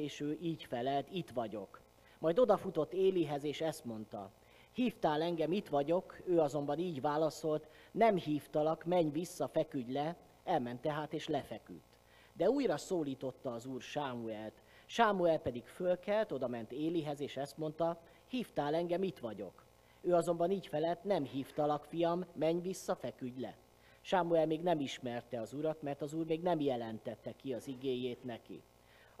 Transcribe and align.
és 0.00 0.20
ő 0.20 0.38
így 0.40 0.64
felelt, 0.64 1.08
itt 1.10 1.30
vagyok. 1.30 1.80
Majd 2.18 2.38
odafutott 2.38 2.92
Élihez, 2.92 3.44
és 3.44 3.60
ezt 3.60 3.84
mondta, 3.84 4.30
hívtál 4.72 5.22
engem, 5.22 5.52
itt 5.52 5.68
vagyok, 5.68 6.20
ő 6.26 6.40
azonban 6.40 6.78
így 6.78 7.00
válaszolt, 7.00 7.68
nem 7.90 8.16
hívtalak, 8.16 8.84
menj 8.84 9.10
vissza, 9.10 9.48
feküdj 9.48 9.92
le, 9.92 10.16
elment 10.44 10.80
tehát, 10.80 11.12
és 11.12 11.28
lefeküdt. 11.28 11.98
De 12.32 12.50
újra 12.50 12.76
szólította 12.76 13.52
az 13.52 13.66
úr 13.66 13.80
Sámuelt. 13.80 14.62
Sámuel 14.86 15.38
pedig 15.38 15.64
fölkelt, 15.64 16.32
oda 16.32 16.48
ment 16.48 16.72
Élihez, 16.72 17.20
és 17.20 17.36
ezt 17.36 17.58
mondta, 17.58 18.00
hívtál 18.28 18.74
engem, 18.74 19.02
itt 19.02 19.18
vagyok. 19.18 19.64
Ő 20.00 20.14
azonban 20.14 20.50
így 20.50 20.66
felett, 20.66 21.04
nem 21.04 21.24
hívtalak, 21.24 21.84
fiam, 21.84 22.24
menj 22.34 22.60
vissza, 22.60 22.94
feküdj 22.94 23.40
le. 23.40 23.56
Sámuel 24.00 24.46
még 24.46 24.62
nem 24.62 24.80
ismerte 24.80 25.40
az 25.40 25.52
urat, 25.52 25.82
mert 25.82 26.02
az 26.02 26.12
úr 26.12 26.26
még 26.26 26.42
nem 26.42 26.60
jelentette 26.60 27.32
ki 27.32 27.52
az 27.52 27.68
igéjét 27.68 28.24
neki. 28.24 28.62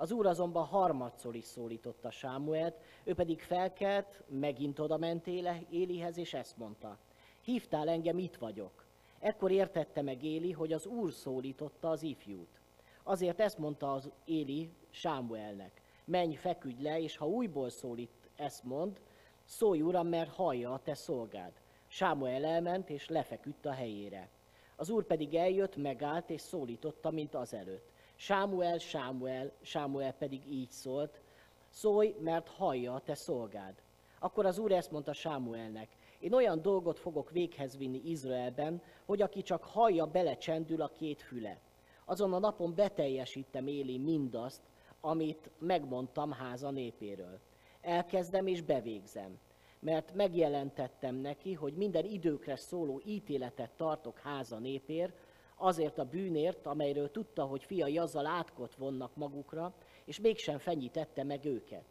Az 0.00 0.12
úr 0.12 0.26
azonban 0.26 0.64
harmadszor 0.64 1.34
is 1.34 1.44
szólította 1.44 2.10
Sámuelt, 2.10 2.80
ő 3.04 3.14
pedig 3.14 3.40
felkelt, 3.40 4.22
megint 4.28 4.78
oda 4.78 4.96
ment 4.96 5.26
Élihez, 5.70 6.16
és 6.16 6.34
ezt 6.34 6.56
mondta, 6.56 6.98
hívtál 7.42 7.88
engem, 7.88 8.18
itt 8.18 8.36
vagyok. 8.36 8.84
Ekkor 9.18 9.50
értette 9.50 10.02
meg 10.02 10.24
Éli, 10.24 10.52
hogy 10.52 10.72
az 10.72 10.86
úr 10.86 11.12
szólította 11.12 11.90
az 11.90 12.02
ifjút. 12.02 12.60
Azért 13.02 13.40
ezt 13.40 13.58
mondta 13.58 13.92
az 13.92 14.10
Éli 14.24 14.70
Sámuelnek, 14.90 15.82
menj, 16.04 16.34
feküdj 16.34 16.82
le, 16.82 17.00
és 17.00 17.16
ha 17.16 17.28
újból 17.28 17.70
szólít, 17.70 18.30
ezt 18.36 18.64
mond, 18.64 19.00
szólj 19.44 19.80
uram, 19.80 20.06
mert 20.06 20.34
hallja 20.34 20.72
a 20.72 20.82
te 20.82 20.94
szolgád. 20.94 21.52
Sámuel 21.86 22.44
elment, 22.44 22.90
és 22.90 23.08
lefeküdt 23.08 23.66
a 23.66 23.72
helyére. 23.72 24.28
Az 24.76 24.90
úr 24.90 25.04
pedig 25.04 25.34
eljött, 25.34 25.76
megállt, 25.76 26.30
és 26.30 26.40
szólította, 26.40 27.10
mint 27.10 27.34
azelőtt. 27.34 27.89
Sámuel, 28.20 28.78
Sámuel, 28.78 29.52
Sámuel 29.60 30.12
pedig 30.12 30.52
így 30.52 30.70
szólt, 30.70 31.20
szólj, 31.68 32.14
mert 32.18 32.48
hallja 32.48 32.94
a 32.94 33.00
te 33.00 33.14
szolgád. 33.14 33.82
Akkor 34.18 34.46
az 34.46 34.58
úr 34.58 34.72
ezt 34.72 34.90
mondta 34.90 35.12
Sámuelnek, 35.12 35.88
én 36.18 36.34
olyan 36.34 36.62
dolgot 36.62 36.98
fogok 36.98 37.30
véghez 37.30 37.76
vinni 37.76 38.00
Izraelben, 38.04 38.82
hogy 39.04 39.22
aki 39.22 39.42
csak 39.42 39.64
hallja, 39.64 40.06
belecsendül 40.06 40.82
a 40.82 40.88
két 40.88 41.22
füle. 41.22 41.60
Azon 42.04 42.32
a 42.32 42.38
napon 42.38 42.74
beteljesítem 42.74 43.66
Éli 43.66 43.98
mindazt, 43.98 44.62
amit 45.00 45.50
megmondtam 45.58 46.32
háza 46.32 46.70
népéről. 46.70 47.40
Elkezdem 47.80 48.46
és 48.46 48.62
bevégzem, 48.62 49.38
mert 49.78 50.14
megjelentettem 50.14 51.14
neki, 51.14 51.52
hogy 51.52 51.72
minden 51.74 52.04
időkre 52.04 52.56
szóló 52.56 53.00
ítéletet 53.04 53.70
tartok 53.76 54.18
háza 54.18 54.58
népér, 54.58 55.12
azért 55.60 55.98
a 55.98 56.04
bűnért, 56.04 56.66
amelyről 56.66 57.10
tudta, 57.10 57.44
hogy 57.44 57.64
fiai 57.64 57.98
azzal 57.98 58.26
átkot 58.26 58.74
vonnak 58.74 59.16
magukra, 59.16 59.74
és 60.04 60.20
mégsem 60.20 60.58
fenyítette 60.58 61.24
meg 61.24 61.44
őket. 61.44 61.84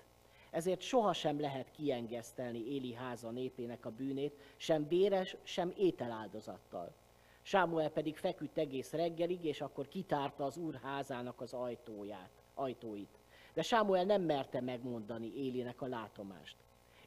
Ezért 0.52 0.82
sohasem 0.82 1.40
lehet 1.40 1.72
kiengesztelni 1.72 2.74
Éli 2.74 2.94
háza 2.94 3.30
népének 3.30 3.86
a 3.86 3.92
bűnét, 3.92 4.40
sem 4.58 4.88
béres, 4.88 5.36
sem 5.44 5.74
ételáldozattal. 5.78 6.94
Sámuel 7.42 7.90
pedig 7.90 8.18
feküdt 8.18 8.58
egész 8.58 8.92
reggelig, 8.92 9.44
és 9.44 9.62
akkor 9.62 9.88
kitárta 9.88 10.46
az 10.46 10.58
úr 10.58 10.80
házának 10.84 11.42
az 11.42 11.54
ajtóját, 11.54 12.32
ajtóit. 12.54 13.20
De 13.54 13.62
Sámuel 13.62 14.04
nem 14.04 14.22
merte 14.22 14.62
megmondani 14.62 15.32
Élinek 15.36 15.82
a 15.82 15.88
látomást. 15.88 16.56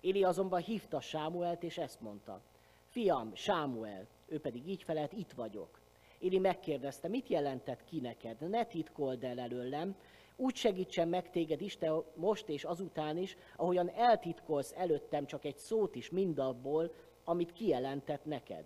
Éli 0.00 0.24
azonban 0.24 0.60
hívta 0.60 1.00
Sámuelt, 1.00 1.62
és 1.62 1.78
ezt 1.78 2.00
mondta. 2.00 2.40
Fiam, 2.86 3.34
Sámuel, 3.34 4.06
ő 4.27 4.40
pedig 4.40 4.68
így 4.68 4.83
felelt, 4.83 5.12
itt 5.12 5.33
vagyok. 5.33 5.81
Éli 6.22 6.38
megkérdezte, 6.38 7.08
mit 7.08 7.28
jelentett 7.28 7.84
ki 7.84 8.00
neked? 8.00 8.48
Ne 8.48 8.64
titkold 8.64 9.24
el 9.24 9.38
előlem, 9.38 9.96
úgy 10.36 10.54
segítsen 10.54 11.08
meg 11.08 11.30
téged 11.30 11.60
Isten 11.60 12.02
most 12.14 12.48
és 12.48 12.64
azután 12.64 13.16
is, 13.16 13.36
ahogyan 13.56 13.90
eltitkolsz 13.90 14.72
előttem 14.76 15.26
csak 15.26 15.44
egy 15.44 15.56
szót 15.56 15.94
is 15.94 16.10
mindabból, 16.10 16.94
amit 17.24 17.52
kijelentett 17.52 18.24
neked. 18.24 18.64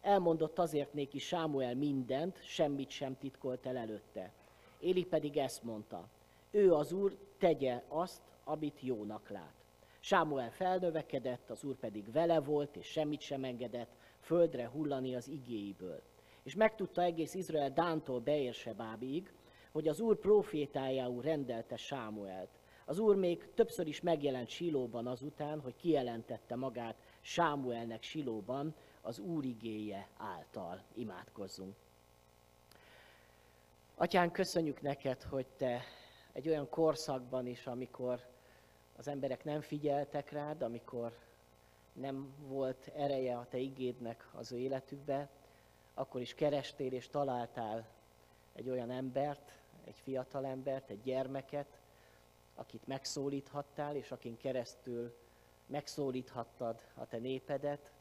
Elmondott 0.00 0.58
azért 0.58 0.92
néki 0.92 1.18
Sámuel 1.18 1.74
mindent, 1.74 2.44
semmit 2.44 2.90
sem 2.90 3.18
titkolt 3.18 3.66
el 3.66 3.76
előtte. 3.76 4.32
Éli 4.80 5.04
pedig 5.04 5.36
ezt 5.36 5.62
mondta, 5.62 6.08
ő 6.50 6.74
az 6.74 6.92
úr 6.92 7.16
tegye 7.38 7.82
azt, 7.88 8.22
amit 8.44 8.80
jónak 8.80 9.30
lát. 9.30 9.54
Sámuel 10.00 10.50
felnövekedett, 10.50 11.50
az 11.50 11.64
úr 11.64 11.76
pedig 11.76 12.12
vele 12.12 12.40
volt, 12.40 12.76
és 12.76 12.86
semmit 12.86 13.20
sem 13.20 13.44
engedett 13.44 13.90
földre 14.20 14.68
hullani 14.68 15.14
az 15.14 15.28
igéiből. 15.28 16.02
És 16.42 16.54
megtudta 16.54 17.02
egész 17.02 17.34
Izrael 17.34 17.70
Dántól 17.70 18.20
Beérsebábig, 18.20 19.32
hogy 19.72 19.88
az 19.88 20.00
úr 20.00 20.18
profétájául 20.18 21.22
rendelte 21.22 21.76
Sámuelt. 21.76 22.48
Az 22.84 22.98
úr 22.98 23.16
még 23.16 23.54
többször 23.54 23.86
is 23.86 24.00
megjelent 24.00 24.48
Silóban 24.48 25.06
azután, 25.06 25.60
hogy 25.60 25.76
kijelentette 25.76 26.56
magát 26.56 26.96
Sámuelnek 27.20 28.02
Silóban 28.02 28.74
az 29.00 29.18
úr 29.18 29.44
igéje 29.44 30.08
által. 30.16 30.82
Imádkozzunk. 30.94 31.74
Atyán, 33.94 34.30
köszönjük 34.30 34.80
neked, 34.80 35.22
hogy 35.22 35.46
te 35.56 35.82
egy 36.32 36.48
olyan 36.48 36.68
korszakban 36.68 37.46
is, 37.46 37.66
amikor 37.66 38.20
az 38.96 39.08
emberek 39.08 39.44
nem 39.44 39.60
figyeltek 39.60 40.30
rád, 40.30 40.62
amikor 40.62 41.18
nem 41.92 42.34
volt 42.46 42.90
ereje 42.96 43.36
a 43.36 43.46
te 43.50 43.58
igédnek 43.58 44.28
az 44.32 44.52
ő 44.52 44.58
életükbe, 44.58 45.28
akkor 45.94 46.20
is 46.20 46.34
kerestél 46.34 46.92
és 46.92 47.08
találtál 47.08 47.88
egy 48.52 48.68
olyan 48.68 48.90
embert, 48.90 49.52
egy 49.84 49.98
fiatal 50.02 50.46
embert, 50.46 50.90
egy 50.90 51.02
gyermeket, 51.02 51.80
akit 52.54 52.86
megszólíthattál, 52.86 53.96
és 53.96 54.10
akin 54.10 54.36
keresztül 54.36 55.16
megszólíthattad 55.66 56.80
a 56.94 57.06
te 57.06 57.18
népedet. 57.18 57.92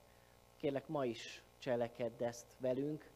Kérlek, 0.58 0.88
ma 0.88 1.06
is 1.06 1.44
cselekedd 1.58 2.24
ezt 2.24 2.56
velünk, 2.58 3.10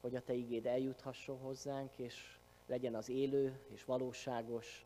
hogy 0.00 0.16
a 0.16 0.22
te 0.22 0.32
igéd 0.32 0.66
eljuthasson 0.66 1.38
hozzánk, 1.38 1.98
és 1.98 2.36
legyen 2.66 2.94
az 2.94 3.08
élő 3.08 3.60
és 3.72 3.84
valóságos 3.84 4.84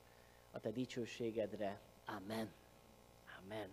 a 0.50 0.60
te 0.60 0.70
dicsőségedre. 0.70 1.80
Amen. 2.06 2.52
Amen. 3.42 3.68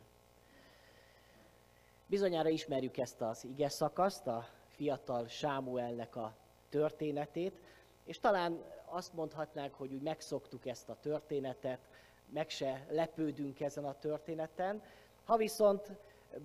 Bizonyára 2.08 2.50
ismerjük 2.50 2.98
ezt 2.98 3.22
az 3.22 3.44
ige 3.44 3.70
szakaszt, 3.70 4.28
a 4.28 4.48
fiatal 4.76 5.28
Sámuelnek 5.28 6.16
a 6.16 6.36
történetét, 6.70 7.60
és 8.04 8.20
talán 8.20 8.64
azt 8.86 9.14
mondhatnánk, 9.14 9.74
hogy 9.74 9.94
úgy 9.94 10.02
megszoktuk 10.02 10.66
ezt 10.66 10.90
a 10.90 10.98
történetet, 11.02 11.80
meg 12.30 12.50
se 12.50 12.86
lepődünk 12.90 13.60
ezen 13.60 13.86
a 13.86 13.98
történeten. 14.00 14.84
Ha 15.24 15.38
viszont 15.38 15.92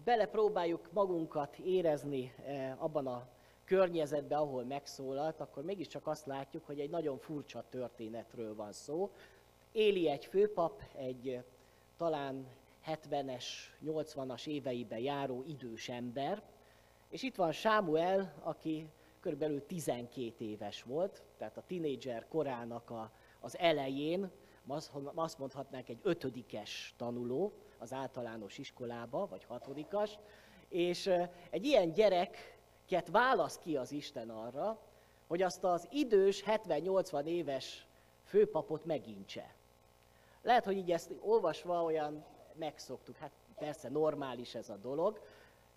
belepróbáljuk 0.04 0.88
magunkat 0.92 1.58
érezni 1.58 2.34
eh, 2.46 2.82
abban 2.82 3.06
a 3.06 3.26
környezetbe, 3.64 4.36
ahol 4.36 4.64
megszólalt, 4.64 5.40
akkor 5.40 5.64
mégiscsak 5.64 6.06
azt 6.06 6.26
látjuk, 6.26 6.66
hogy 6.66 6.80
egy 6.80 6.90
nagyon 6.90 7.18
furcsa 7.18 7.64
történetről 7.68 8.54
van 8.54 8.72
szó. 8.72 9.10
Éli 9.72 10.08
egy 10.08 10.24
főpap, 10.24 10.82
egy 10.96 11.28
eh, 11.28 11.42
talán 11.96 12.46
70-es, 12.86 13.44
80-as 13.86 14.46
éveibe 14.46 15.00
járó 15.00 15.44
idős 15.46 15.88
ember, 15.88 16.42
és 17.10 17.22
itt 17.22 17.36
van 17.36 17.52
Sámuel, 17.52 18.34
aki 18.42 18.86
körülbelül 19.20 19.66
12 19.66 20.44
éves 20.44 20.82
volt, 20.82 21.22
tehát 21.38 21.56
a 21.56 21.62
tinédzser 21.66 22.28
korának 22.28 22.90
a, 22.90 23.10
az 23.40 23.58
elején, 23.58 24.30
azt 25.14 25.38
mondhatnánk 25.38 25.88
egy 25.88 26.00
ötödikes 26.02 26.94
tanuló 26.96 27.52
az 27.78 27.92
általános 27.92 28.58
iskolába, 28.58 29.26
vagy 29.26 29.44
hatodikas, 29.44 30.18
és 30.68 31.06
egy 31.50 31.64
ilyen 31.64 31.92
gyereket 31.92 33.08
válasz 33.10 33.58
ki 33.58 33.76
az 33.76 33.92
Isten 33.92 34.30
arra, 34.30 34.78
hogy 35.26 35.42
azt 35.42 35.64
az 35.64 35.88
idős 35.90 36.44
70-80 36.46 37.24
éves 37.24 37.86
főpapot 38.24 38.84
megintse. 38.84 39.54
Lehet, 40.42 40.64
hogy 40.64 40.76
így 40.76 40.92
ezt 40.92 41.14
olvasva 41.20 41.84
olyan 41.84 42.24
megszoktuk, 42.54 43.16
hát 43.16 43.32
persze 43.58 43.88
normális 43.88 44.54
ez 44.54 44.68
a 44.68 44.76
dolog, 44.76 45.20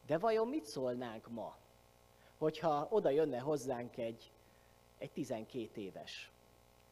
de 0.06 0.18
vajon 0.18 0.48
mit 0.48 0.66
szólnánk 0.66 1.30
ma, 1.30 1.56
hogyha 2.38 2.88
oda 2.90 3.10
jönne 3.10 3.40
hozzánk 3.40 3.98
egy, 3.98 4.32
egy 4.98 5.12
12 5.12 5.82
éves, 5.82 6.32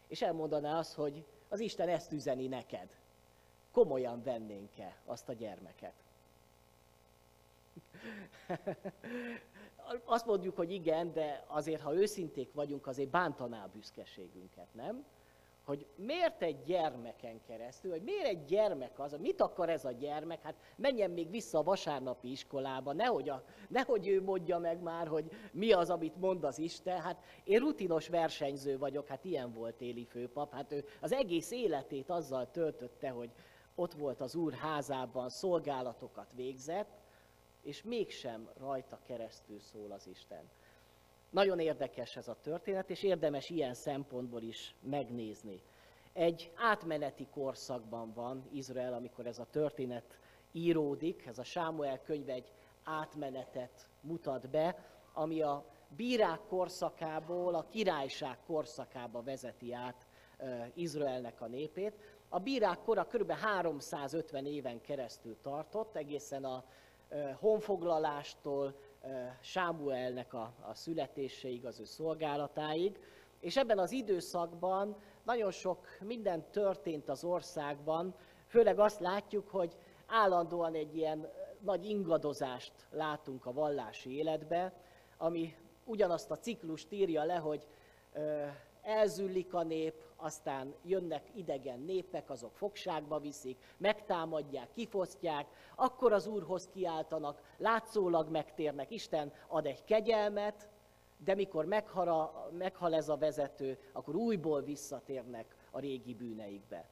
és 0.07 0.21
elmondaná 0.21 0.77
azt, 0.77 0.93
hogy 0.93 1.25
az 1.49 1.59
Isten 1.59 1.89
ezt 1.89 2.11
üzeni 2.11 2.47
neked. 2.47 2.97
Komolyan 3.71 4.23
vennénk-e 4.23 4.95
azt 5.05 5.29
a 5.29 5.33
gyermeket? 5.33 5.93
azt 10.05 10.25
mondjuk, 10.25 10.55
hogy 10.55 10.71
igen, 10.71 11.13
de 11.13 11.43
azért, 11.47 11.81
ha 11.81 11.93
őszinték 11.93 12.53
vagyunk, 12.53 12.87
azért 12.87 13.09
bántaná 13.09 13.63
a 13.63 13.69
büszkeségünket, 13.73 14.67
nem? 14.73 15.05
Hogy 15.71 15.87
miért 15.95 16.41
egy 16.41 16.61
gyermeken 16.61 17.41
keresztül, 17.47 17.91
hogy 17.91 18.01
miért 18.01 18.25
egy 18.25 18.45
gyermek 18.45 18.99
az, 18.99 19.17
mit 19.19 19.41
akar 19.41 19.69
ez 19.69 19.85
a 19.85 19.91
gyermek, 19.91 20.41
hát 20.41 20.55
menjen 20.75 21.11
még 21.11 21.29
vissza 21.29 21.57
a 21.57 21.63
vasárnapi 21.63 22.31
iskolába, 22.31 22.93
nehogy, 22.93 23.29
a, 23.29 23.43
nehogy 23.67 24.07
ő 24.07 24.21
mondja 24.21 24.57
meg 24.57 24.81
már, 24.81 25.07
hogy 25.07 25.31
mi 25.51 25.71
az, 25.71 25.89
amit 25.89 26.15
mond 26.15 26.43
az 26.43 26.57
Isten, 26.57 27.01
hát 27.01 27.23
én 27.43 27.59
rutinos 27.59 28.07
versenyző 28.07 28.77
vagyok, 28.77 29.07
hát 29.07 29.25
ilyen 29.25 29.53
volt 29.53 29.81
Éli 29.81 30.05
főpap, 30.05 30.53
hát 30.53 30.71
ő 30.71 30.85
az 31.01 31.11
egész 31.11 31.51
életét 31.51 32.09
azzal 32.09 32.51
töltötte, 32.51 33.09
hogy 33.09 33.31
ott 33.75 33.93
volt 33.93 34.21
az 34.21 34.35
Úr 34.35 34.53
házában, 34.53 35.29
szolgálatokat 35.29 36.31
végzett, 36.35 36.99
és 37.61 37.83
mégsem 37.83 38.49
rajta 38.57 38.99
keresztül 39.03 39.59
szól 39.59 39.91
az 39.91 40.07
Isten. 40.07 40.49
Nagyon 41.31 41.59
érdekes 41.59 42.15
ez 42.15 42.27
a 42.27 42.37
történet, 42.41 42.89
és 42.89 43.03
érdemes 43.03 43.49
ilyen 43.49 43.73
szempontból 43.73 44.41
is 44.41 44.75
megnézni. 44.81 45.61
Egy 46.13 46.51
átmeneti 46.55 47.27
korszakban 47.31 48.13
van 48.13 48.49
Izrael, 48.53 48.93
amikor 48.93 49.25
ez 49.25 49.39
a 49.39 49.47
történet 49.51 50.19
íródik, 50.51 51.25
ez 51.25 51.39
a 51.39 51.43
Sámuel 51.43 52.01
könyv 52.01 52.29
egy 52.29 52.51
átmenetet 52.83 53.89
mutat 54.01 54.49
be, 54.49 54.85
ami 55.13 55.41
a 55.41 55.65
bírák 55.95 56.39
korszakából 56.47 57.55
a 57.55 57.67
királyság 57.69 58.37
korszakába 58.45 59.21
vezeti 59.21 59.73
át 59.73 60.05
Izraelnek 60.73 61.41
a 61.41 61.47
népét. 61.47 61.93
A 62.29 62.39
bírák 62.39 62.81
kora 62.83 63.05
kb. 63.05 63.31
350 63.31 64.45
éven 64.45 64.81
keresztül 64.81 65.37
tartott, 65.41 65.95
egészen 65.95 66.43
a 66.43 66.63
honfoglalástól 67.39 68.75
Sámuelnek 69.39 70.33
a, 70.33 70.53
a 70.61 70.73
születéséig, 70.73 71.65
az 71.65 71.79
ő 71.79 71.83
szolgálatáig, 71.83 72.99
és 73.39 73.57
ebben 73.57 73.79
az 73.79 73.91
időszakban 73.91 74.95
nagyon 75.23 75.51
sok 75.51 75.87
minden 75.99 76.45
történt 76.51 77.09
az 77.09 77.23
országban, 77.23 78.15
főleg 78.47 78.79
azt 78.79 78.99
látjuk, 78.99 79.49
hogy 79.49 79.77
állandóan 80.07 80.73
egy 80.73 80.95
ilyen 80.95 81.29
nagy 81.59 81.85
ingadozást 81.85 82.73
látunk 82.91 83.45
a 83.45 83.53
vallási 83.53 84.15
életbe, 84.15 84.73
ami 85.17 85.55
ugyanazt 85.85 86.31
a 86.31 86.37
ciklust 86.37 86.91
írja 86.91 87.23
le, 87.23 87.35
hogy 87.35 87.67
elzüllik 88.81 89.53
a 89.53 89.63
nép, 89.63 89.93
aztán 90.15 90.73
jönnek 90.83 91.29
idegen 91.33 91.79
népek, 91.79 92.29
azok 92.29 92.55
fogságba 92.55 93.19
viszik, 93.19 93.57
megtámadják, 93.77 94.69
kifosztják, 94.73 95.47
akkor 95.75 96.13
az 96.13 96.27
Úrhoz 96.27 96.67
kiáltanak, 96.67 97.41
látszólag 97.57 98.29
megtérnek, 98.29 98.91
Isten 98.91 99.33
ad 99.47 99.65
egy 99.65 99.83
kegyelmet, 99.83 100.69
de 101.17 101.35
mikor 101.35 101.65
meghal, 101.65 102.49
meghal 102.57 102.93
ez 102.93 103.09
a 103.09 103.17
vezető, 103.17 103.77
akkor 103.93 104.15
újból 104.15 104.61
visszatérnek 104.61 105.55
a 105.71 105.79
régi 105.79 106.13
bűneikbe. 106.13 106.89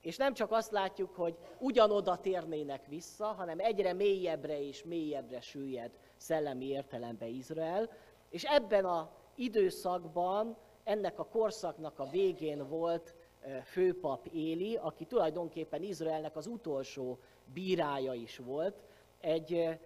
És 0.00 0.16
nem 0.16 0.34
csak 0.34 0.52
azt 0.52 0.70
látjuk, 0.70 1.14
hogy 1.14 1.36
ugyanoda 1.58 2.16
térnének 2.16 2.86
vissza, 2.86 3.26
hanem 3.26 3.58
egyre 3.58 3.92
mélyebbre 3.92 4.62
és 4.62 4.84
mélyebbre 4.84 5.40
süllyed 5.40 5.90
szellemi 6.16 6.66
értelembe 6.66 7.26
Izrael, 7.26 7.90
és 8.28 8.44
ebben 8.44 8.84
a 8.84 9.10
időszakban 9.34 10.56
ennek 10.84 11.18
a 11.18 11.24
korszaknak 11.24 11.98
a 11.98 12.08
végén 12.10 12.68
volt 12.68 13.14
főpap 13.64 14.26
Éli, 14.26 14.76
aki 14.76 15.04
tulajdonképpen 15.04 15.82
Izraelnek 15.82 16.36
az 16.36 16.46
utolsó 16.46 17.18
bírája 17.52 18.12
is 18.12 18.38
volt. 18.38 18.82
Egy 19.20 19.78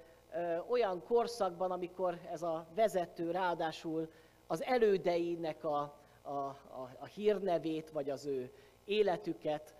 olyan 0.69 1.03
korszakban, 1.03 1.71
amikor 1.71 2.19
ez 2.31 2.43
a 2.43 2.67
vezető 2.75 3.31
ráadásul 3.31 4.11
az 4.47 4.63
elődeinek 4.63 5.65
a, 5.65 5.95
a, 6.23 6.31
a, 6.31 6.91
a 6.99 7.05
hírnevét, 7.05 7.91
vagy 7.91 8.11
az 8.11 8.27
ő 8.27 8.53
életüket 8.85 9.75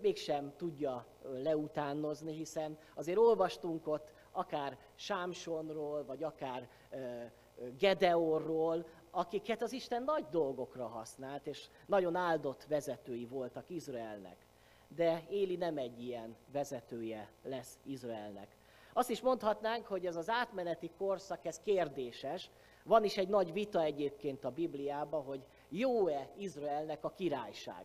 mégsem 0.00 0.52
tudja 0.56 1.06
leutánozni, 1.22 2.32
hiszen 2.32 2.78
azért 2.94 3.18
olvastunk 3.18 3.86
ott 3.86 4.12
akár 4.30 4.78
Sámsonról, 4.94 6.04
vagy 6.04 6.22
akár 6.22 6.68
Gedeorról, 7.78 8.86
akiket 9.10 9.62
az 9.62 9.72
Isten 9.72 10.02
nagy 10.02 10.24
dolgokra 10.30 10.86
használt, 10.86 11.46
és 11.46 11.68
nagyon 11.86 12.16
áldott 12.16 12.64
vezetői 12.64 13.26
voltak 13.26 13.64
Izraelnek. 13.70 14.36
De 14.96 15.22
Éli 15.28 15.56
nem 15.56 15.78
egy 15.78 16.02
ilyen 16.02 16.36
vezetője 16.52 17.30
lesz 17.42 17.78
Izraelnek. 17.84 18.56
Azt 18.92 19.10
is 19.10 19.20
mondhatnánk, 19.20 19.86
hogy 19.86 20.06
ez 20.06 20.16
az 20.16 20.28
átmeneti 20.28 20.90
korszak, 20.98 21.46
ez 21.46 21.60
kérdéses. 21.60 22.50
Van 22.84 23.04
is 23.04 23.16
egy 23.16 23.28
nagy 23.28 23.52
vita 23.52 23.82
egyébként 23.82 24.44
a 24.44 24.50
Bibliában, 24.50 25.24
hogy 25.24 25.44
jó-e 25.68 26.28
Izraelnek 26.36 27.04
a 27.04 27.10
királyság. 27.10 27.84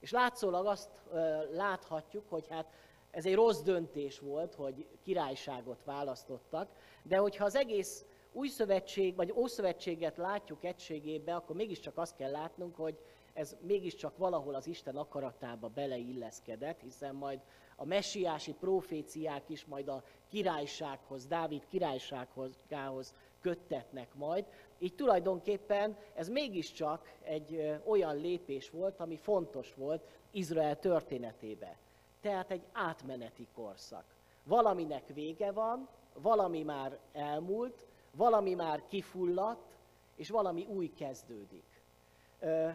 És 0.00 0.10
látszólag 0.10 0.66
azt 0.66 0.90
ö, 1.12 1.54
láthatjuk, 1.54 2.28
hogy 2.28 2.48
hát 2.48 2.66
ez 3.10 3.26
egy 3.26 3.34
rossz 3.34 3.60
döntés 3.60 4.18
volt, 4.18 4.54
hogy 4.54 4.86
királyságot 5.02 5.84
választottak, 5.84 6.68
de 7.02 7.16
hogyha 7.16 7.44
az 7.44 7.54
egész 7.54 8.04
új 8.32 8.48
szövetség, 8.48 9.16
vagy 9.16 9.32
ószövetséget 9.32 10.16
látjuk 10.16 10.64
egységébe, 10.64 11.34
akkor 11.34 11.56
mégiscsak 11.56 11.98
azt 11.98 12.16
kell 12.16 12.30
látnunk, 12.30 12.76
hogy 12.76 12.98
ez 13.32 13.56
mégiscsak 13.60 14.16
valahol 14.16 14.54
az 14.54 14.66
Isten 14.66 14.96
akaratába 14.96 15.68
beleilleszkedett, 15.68 16.80
hiszen 16.80 17.14
majd 17.14 17.40
a 17.76 17.84
messiási 17.84 18.52
proféciák 18.52 19.48
is 19.48 19.64
majd 19.64 19.88
a 19.88 20.02
királysághoz, 20.28 21.26
Dávid 21.26 21.66
királysághoz 21.66 23.14
köttetnek 23.40 24.14
majd. 24.14 24.44
Így 24.78 24.94
tulajdonképpen 24.94 25.96
ez 26.14 26.28
mégiscsak 26.28 27.14
egy 27.22 27.80
olyan 27.84 28.16
lépés 28.16 28.70
volt, 28.70 29.00
ami 29.00 29.16
fontos 29.16 29.74
volt 29.74 30.08
Izrael 30.30 30.78
történetébe. 30.78 31.78
Tehát 32.20 32.50
egy 32.50 32.62
átmeneti 32.72 33.46
korszak. 33.54 34.04
Valaminek 34.44 35.06
vége 35.06 35.52
van, 35.52 35.88
valami 36.14 36.62
már 36.62 36.98
elmúlt, 37.12 37.86
valami 38.16 38.54
már 38.54 38.86
kifulladt, 38.88 39.76
és 40.16 40.30
valami 40.30 40.66
új 40.66 40.92
kezdődik. 40.92 41.82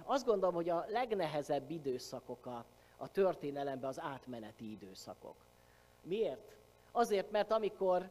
Azt 0.03 0.25
gondolom, 0.25 0.55
hogy 0.55 0.69
a 0.69 0.85
legnehezebb 0.87 1.69
időszakok 1.71 2.45
a, 2.45 2.65
a 2.97 3.11
történelemben 3.11 3.89
az 3.89 3.99
átmeneti 3.99 4.71
időszakok. 4.71 5.35
Miért? 6.01 6.55
Azért, 6.91 7.31
mert 7.31 7.51
amikor 7.51 8.09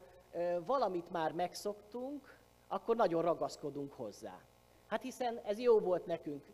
valamit 0.64 1.10
már 1.10 1.32
megszoktunk, 1.32 2.38
akkor 2.68 2.96
nagyon 2.96 3.22
ragaszkodunk 3.22 3.92
hozzá. 3.92 4.40
Hát 4.86 5.02
hiszen 5.02 5.40
ez 5.44 5.58
jó 5.58 5.78
volt 5.78 6.06
nekünk 6.06 6.44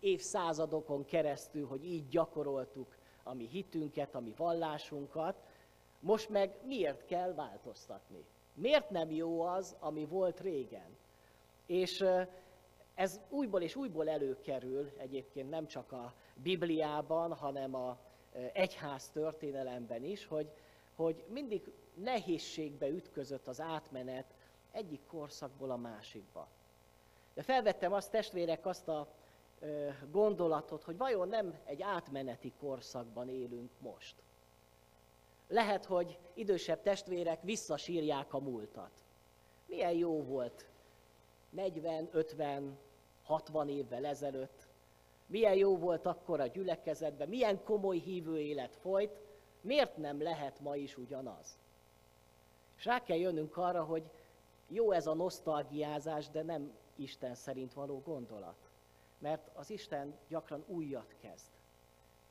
évszázadokon 0.00 1.04
keresztül, 1.04 1.66
hogy 1.66 1.84
így 1.84 2.08
gyakoroltuk 2.08 2.96
a 3.22 3.34
mi 3.34 3.46
hitünket, 3.46 4.14
a 4.14 4.20
mi 4.20 4.34
vallásunkat, 4.36 5.36
most 6.00 6.28
meg 6.28 6.56
miért 6.64 7.06
kell 7.06 7.34
változtatni? 7.34 8.24
Miért 8.54 8.90
nem 8.90 9.10
jó 9.10 9.40
az, 9.40 9.76
ami 9.78 10.04
volt 10.04 10.40
régen? 10.40 10.96
És 11.66 12.04
ez 12.94 13.20
újból 13.28 13.62
és 13.62 13.76
újból 13.76 14.08
előkerül 14.08 14.90
egyébként 14.96 15.50
nem 15.50 15.66
csak 15.66 15.92
a 15.92 16.14
Bibliában, 16.34 17.34
hanem 17.34 17.74
a 17.74 17.98
egyház 18.52 19.10
történelemben 19.10 20.04
is, 20.04 20.26
hogy, 20.26 20.50
hogy 20.94 21.24
mindig 21.28 21.72
nehézségbe 21.94 22.88
ütközött 22.88 23.48
az 23.48 23.60
átmenet 23.60 24.34
egyik 24.70 25.06
korszakból 25.06 25.70
a 25.70 25.76
másikba. 25.76 26.48
De 27.34 27.42
felvettem 27.42 27.92
azt, 27.92 28.10
testvérek, 28.10 28.66
azt 28.66 28.88
a 28.88 29.08
gondolatot, 30.10 30.82
hogy 30.82 30.96
vajon 30.96 31.28
nem 31.28 31.58
egy 31.64 31.82
átmeneti 31.82 32.52
korszakban 32.60 33.28
élünk 33.28 33.70
most. 33.78 34.22
Lehet, 35.48 35.84
hogy 35.84 36.18
idősebb 36.34 36.82
testvérek 36.82 37.42
visszasírják 37.42 38.34
a 38.34 38.38
múltat. 38.38 38.90
Milyen 39.66 39.92
jó 39.92 40.22
volt 40.22 40.68
40, 41.50 42.08
50, 42.12 42.78
60 43.22 43.68
évvel 43.68 44.06
ezelőtt. 44.06 44.66
Milyen 45.26 45.54
jó 45.54 45.76
volt 45.76 46.06
akkor 46.06 46.40
a 46.40 46.46
gyülekezetben, 46.46 47.28
milyen 47.28 47.62
komoly 47.64 47.98
hívő 47.98 48.40
élet 48.40 48.76
folyt, 48.76 49.20
miért 49.60 49.96
nem 49.96 50.22
lehet 50.22 50.60
ma 50.60 50.76
is 50.76 50.96
ugyanaz? 50.96 51.58
És 52.76 52.84
rá 52.84 53.02
kell 53.02 53.16
jönnünk 53.16 53.56
arra, 53.56 53.84
hogy 53.84 54.10
jó 54.68 54.90
ez 54.90 55.06
a 55.06 55.14
nosztalgiázás, 55.14 56.28
de 56.28 56.42
nem 56.42 56.72
Isten 56.96 57.34
szerint 57.34 57.72
való 57.72 58.00
gondolat. 58.04 58.70
Mert 59.18 59.50
az 59.54 59.70
Isten 59.70 60.18
gyakran 60.28 60.64
újat 60.66 61.14
kezd. 61.20 61.46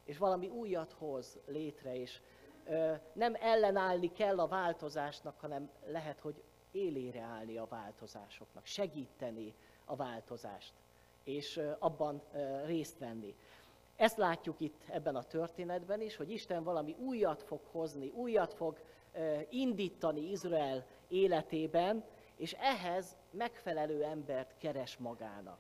És 0.03 0.17
valami 0.17 0.47
újat 0.47 0.91
hoz 0.91 1.39
létre, 1.45 1.95
és 1.95 2.21
nem 3.13 3.35
ellenállni 3.39 4.11
kell 4.11 4.39
a 4.39 4.47
változásnak, 4.47 5.39
hanem 5.39 5.69
lehet, 5.85 6.19
hogy 6.19 6.43
élére 6.71 7.21
állni 7.21 7.57
a 7.57 7.67
változásoknak, 7.69 8.65
segíteni 8.65 9.53
a 9.85 9.95
változást, 9.95 10.73
és 11.23 11.61
abban 11.79 12.21
részt 12.65 12.99
venni. 12.99 13.35
Ezt 13.95 14.17
látjuk 14.17 14.59
itt 14.59 14.81
ebben 14.87 15.15
a 15.15 15.23
történetben 15.23 16.01
is, 16.01 16.15
hogy 16.15 16.31
Isten 16.31 16.63
valami 16.63 16.95
újat 16.99 17.43
fog 17.43 17.59
hozni, 17.71 18.09
újat 18.09 18.53
fog 18.53 18.79
indítani 19.49 20.29
Izrael 20.29 20.85
életében, 21.07 22.03
és 22.35 22.53
ehhez 22.59 23.15
megfelelő 23.31 24.03
embert 24.03 24.57
keres 24.57 24.97
magának. 24.97 25.59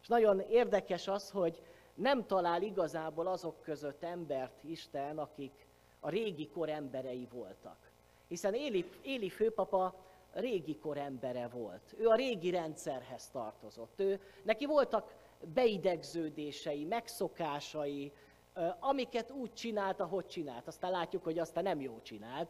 És 0.00 0.06
nagyon 0.06 0.40
érdekes 0.40 1.08
az, 1.08 1.30
hogy 1.30 1.62
nem 1.94 2.26
talál 2.26 2.62
igazából 2.62 3.26
azok 3.26 3.62
között 3.62 4.02
embert 4.02 4.64
Isten, 4.64 5.18
akik 5.18 5.66
a 6.00 6.08
régi 6.08 6.48
kor 6.48 6.68
emberei 6.68 7.28
voltak. 7.32 7.90
Hiszen 8.28 8.54
Éli, 8.54 8.84
Éli 9.02 9.28
főpapa 9.28 9.94
régi 10.32 10.78
kor 10.78 10.96
embere 10.96 11.48
volt. 11.48 11.94
Ő 11.98 12.08
a 12.08 12.14
régi 12.14 12.50
rendszerhez 12.50 13.30
tartozott. 13.30 14.00
Ő, 14.00 14.20
neki 14.42 14.66
voltak 14.66 15.14
beidegződései, 15.54 16.84
megszokásai, 16.84 18.12
amiket 18.78 19.30
úgy 19.30 19.52
csinált, 19.52 20.00
ahogy 20.00 20.26
csinált. 20.26 20.66
Aztán 20.66 20.90
látjuk, 20.90 21.24
hogy 21.24 21.38
aztán 21.38 21.62
nem 21.62 21.80
jó 21.80 22.00
csinált. 22.02 22.48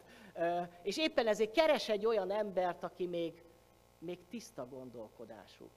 És 0.82 0.98
éppen 0.98 1.26
ezért 1.26 1.52
keres 1.52 1.88
egy 1.88 2.06
olyan 2.06 2.30
embert, 2.30 2.84
aki 2.84 3.06
még, 3.06 3.42
még 3.98 4.18
tiszta 4.28 4.66
gondolkodású. 4.66 5.68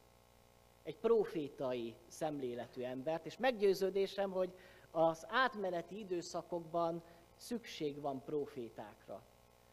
Egy 0.84 0.98
profétai 0.98 1.96
szemléletű 2.08 2.84
embert, 2.84 3.26
és 3.26 3.38
meggyőződésem, 3.38 4.32
hogy 4.32 4.54
az 4.92 5.26
átmeneti 5.30 6.00
időszakokban 6.00 7.04
szükség 7.42 8.02
van 8.02 8.24
profétákra. 8.24 9.22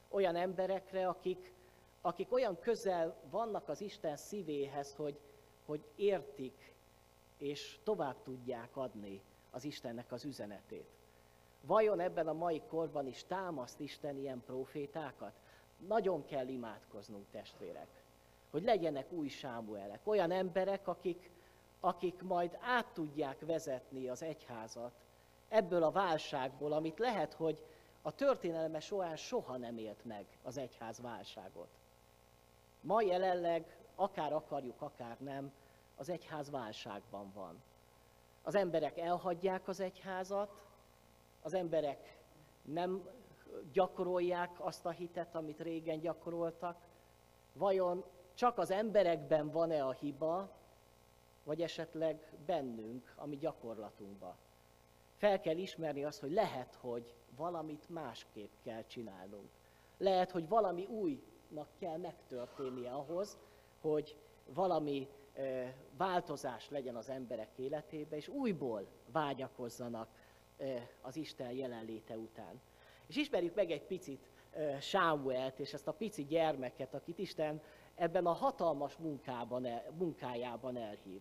Olyan 0.09 0.37
emberekre, 0.37 1.09
akik, 1.09 1.53
akik 2.01 2.33
olyan 2.33 2.59
közel 2.59 3.17
vannak 3.31 3.69
az 3.69 3.81
Isten 3.81 4.17
szívéhez, 4.17 4.95
hogy, 4.95 5.19
hogy 5.67 5.85
értik 5.97 6.75
és 7.39 7.79
tovább 7.85 8.23
tudják 8.23 8.77
adni 8.77 9.21
az 9.51 9.65
Istennek 9.65 10.13
az 10.13 10.25
üzenetét. 10.25 10.89
Vajon 11.61 12.01
ebben 12.01 12.29
a 12.29 12.33
mai 12.33 12.63
korban 12.69 13.07
is 13.07 13.25
támaszt 13.25 13.81
Isten 13.81 14.17
ilyen 14.17 14.43
profétákat? 14.47 15.33
Nagyon 15.87 16.25
kell 16.25 16.49
imádkoznunk, 16.49 17.27
testvérek, 17.31 18.03
hogy 18.51 18.63
legyenek 18.63 19.13
új 19.13 19.29
Sámuelek, 19.29 20.01
olyan 20.05 20.31
emberek, 20.31 20.89
akik, 20.89 21.31
akik 21.81 22.23
majd 22.23 22.59
át 22.61 22.87
tudják 22.93 23.41
vezetni 23.41 24.09
az 24.09 24.23
egyházat 24.23 24.93
ebből 25.49 25.83
a 25.83 25.91
válságból, 25.91 26.73
amit 26.73 26.99
lehet, 26.99 27.33
hogy 27.33 27.65
a 28.03 28.13
történelme 28.13 28.81
során 28.81 29.17
soha 29.17 29.57
nem 29.57 29.79
élt 29.79 30.05
meg 30.05 30.27
az 30.43 30.57
egyház 30.59 31.01
válságot. 31.01 31.69
Ma 32.81 33.03
jelenleg, 33.03 33.77
akár 33.95 34.33
akarjuk, 34.33 34.83
akár 34.83 35.17
nem, 35.21 35.53
az 35.97 36.09
egyház 36.09 36.51
válságban 36.51 37.33
van. 37.35 37.63
Az 38.43 38.55
emberek 38.55 38.99
elhagyják 38.99 39.69
az 39.69 39.81
egyházat, 39.81 40.63
az 41.43 41.55
emberek 41.55 42.19
nem 42.63 43.09
gyakorolják 43.73 44.51
azt 44.65 44.87
a 44.87 44.91
hitet, 44.91 45.35
amit 45.35 45.61
régen 45.61 46.01
gyakoroltak. 46.01 46.77
Vajon 47.53 48.05
csak 48.35 48.59
az 48.59 48.71
emberekben 48.71 49.51
van-e 49.51 49.85
a 49.85 49.93
hiba, 49.93 50.51
vagy 51.45 51.63
esetleg 51.63 52.33
bennünk, 52.47 53.15
ami 53.17 53.37
gyakorlatunkban? 53.37 54.37
Fel 55.19 55.41
kell 55.41 55.57
ismerni 55.57 56.05
azt, 56.05 56.21
hogy 56.21 56.33
lehet, 56.33 56.75
hogy 56.81 57.15
valamit 57.37 57.89
másképp 57.89 58.53
kell 58.63 58.85
csinálnunk. 58.87 59.49
Lehet, 59.97 60.31
hogy 60.31 60.49
valami 60.49 60.87
újnak 60.87 61.69
kell 61.79 61.97
megtörténnie 61.97 62.91
ahhoz, 62.91 63.39
hogy 63.81 64.17
valami 64.55 65.09
változás 65.97 66.71
legyen 66.71 66.97
az 66.97 67.09
emberek 67.09 67.49
életébe, 67.57 68.17
és 68.17 68.29
újból 68.29 68.87
vágyakozzanak 69.13 70.09
az 71.01 71.17
Isten 71.17 71.53
jelenléte 71.53 72.17
után. 72.17 72.61
És 73.07 73.17
ismerjük 73.17 73.55
meg 73.55 73.71
egy 73.71 73.87
picit 73.87 74.31
Sámuelt 74.81 75.59
és 75.59 75.73
ezt 75.73 75.89
a 75.89 75.93
pici 75.93 76.25
gyermeket, 76.25 76.95
akit 76.95 77.19
Isten 77.19 77.63
ebben 77.95 78.27
a 78.27 78.33
hatalmas 78.33 78.97
munkában, 78.97 79.67
munkájában 79.99 80.77
elhív. 80.77 81.21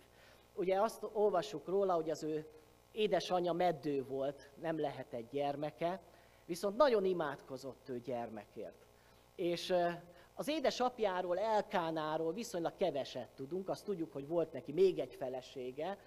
Ugye 0.54 0.82
azt 0.82 1.08
olvassuk 1.13 1.68
róla, 1.68 1.94
hogy 1.94 2.10
az 2.10 2.24
ő 2.24 2.48
édesanyja 2.91 3.53
meddő 3.53 4.03
volt, 4.03 4.50
nem 4.62 4.79
lehetett 4.79 5.29
gyermeke, 5.32 6.01
viszont 6.46 6.77
nagyon 6.77 7.06
imádkozott 7.06 7.89
ő 7.89 8.00
gyermekért. 8.00 8.86
És 9.36 9.74
az 10.34 10.48
édesapjáról, 10.48 11.39
Elkánáról 11.39 12.34
viszonylag 12.34 12.75
keveset 12.75 13.29
tudunk, 13.36 13.70
azt 13.70 13.86
tudjuk, 13.86 14.13
hogy 14.13 14.27
volt 14.27 14.51
neki 14.51 14.72
még 14.72 15.00
egy 15.00 15.15
felesége, 15.15 15.98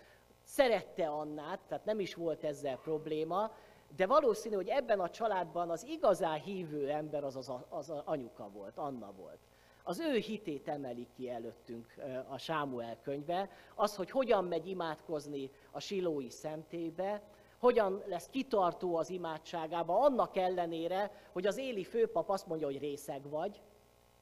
szerette 0.43 1.09
Annát, 1.09 1.61
tehát 1.69 1.85
nem 1.85 2.01
is 2.01 2.15
volt 2.15 2.45
ezzel 2.45 2.77
probléma, 2.77 3.53
de 3.97 4.07
valószínű, 4.07 4.55
hogy 4.55 4.69
ebben 4.69 5.01
a 5.01 5.11
családban 5.11 5.71
az 5.71 5.85
igazán 5.85 6.41
hívő 6.41 6.91
ember 6.91 7.25
az 7.25 7.37
az, 7.37 7.53
az 7.69 7.91
anyuka 7.91 8.51
volt, 8.51 8.79
Anna 8.79 9.13
volt. 9.13 9.39
Az 9.83 10.01
ő 10.01 10.17
hitét 10.17 10.69
emeli 10.69 11.07
ki 11.17 11.31
előttünk 11.31 11.95
a 12.29 12.39
Sámuel 12.39 13.01
könyve, 13.03 13.51
az, 13.75 13.97
hogy 13.97 14.11
hogyan 14.11 14.45
megy 14.45 14.67
imádkozni 14.67 15.51
a 15.71 15.81
silói 15.81 16.31
szentébe, 16.31 17.23
hogyan 17.59 18.03
lesz 18.07 18.29
kitartó 18.29 18.97
az 18.97 19.11
imádságába, 19.11 20.01
annak 20.01 20.37
ellenére, 20.37 21.29
hogy 21.33 21.47
az 21.47 21.57
éli 21.57 21.85
főpap 21.85 22.29
azt 22.29 22.47
mondja, 22.47 22.67
hogy 22.67 22.79
részeg 22.79 23.29
vagy, 23.29 23.61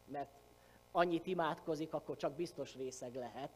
mert 0.05 0.31
annyit 0.93 1.27
imádkozik, 1.27 1.95
akkor 1.95 2.17
csak 2.17 2.33
biztos 2.33 2.77
részeg 2.77 3.15
lehet. 3.15 3.51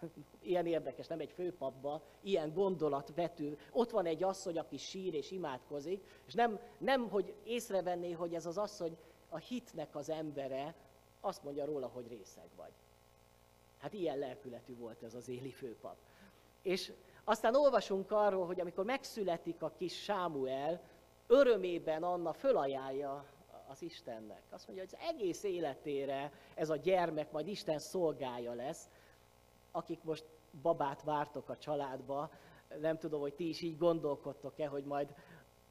Ilyen 0.40 0.66
érdekes, 0.66 1.06
nem 1.06 1.20
egy 1.20 1.30
főpapba, 1.30 2.02
ilyen 2.20 2.52
gondolat 2.52 3.12
vető. 3.14 3.58
Ott 3.72 3.90
van 3.90 4.06
egy 4.06 4.22
asszony, 4.22 4.58
aki 4.58 4.76
sír 4.76 5.14
és 5.14 5.30
imádkozik, 5.30 6.04
és 6.26 6.34
nem, 6.34 6.58
nem 6.78 7.08
hogy 7.08 7.34
észrevenné, 7.44 8.12
hogy 8.12 8.34
ez 8.34 8.46
az 8.46 8.58
asszony 8.58 8.96
a 9.28 9.36
hitnek 9.36 9.96
az 9.96 10.10
embere, 10.10 10.74
azt 11.20 11.42
mondja 11.42 11.64
róla, 11.64 11.86
hogy 11.86 12.08
részeg 12.08 12.48
vagy. 12.56 12.72
Hát 13.78 13.92
ilyen 13.92 14.18
lelkületű 14.18 14.76
volt 14.76 15.02
ez 15.02 15.14
az 15.14 15.28
éli 15.28 15.50
főpap. 15.50 15.96
És 16.66 16.92
aztán 17.24 17.54
olvasunk 17.54 18.10
arról, 18.10 18.46
hogy 18.46 18.60
amikor 18.60 18.84
megszületik 18.84 19.62
a 19.62 19.72
kis 19.76 20.02
Sámuel, 20.02 20.80
örömében 21.26 22.02
Anna 22.02 22.32
fölajánlja 22.32 23.24
az 23.68 23.82
Istennek. 23.82 24.42
Azt 24.50 24.66
mondja, 24.66 24.84
hogy 24.84 24.98
az 24.98 25.14
egész 25.14 25.42
életére 25.42 26.32
ez 26.54 26.70
a 26.70 26.76
gyermek 26.76 27.32
majd 27.32 27.48
Isten 27.48 27.78
szolgája 27.78 28.52
lesz, 28.52 28.88
akik 29.70 30.02
most 30.02 30.24
babát 30.62 31.02
vártok 31.02 31.48
a 31.48 31.56
családba, 31.56 32.30
nem 32.80 32.98
tudom, 32.98 33.20
hogy 33.20 33.34
ti 33.34 33.48
is 33.48 33.60
így 33.60 33.78
gondolkodtok-e, 33.78 34.66
hogy 34.66 34.84
majd 34.84 35.14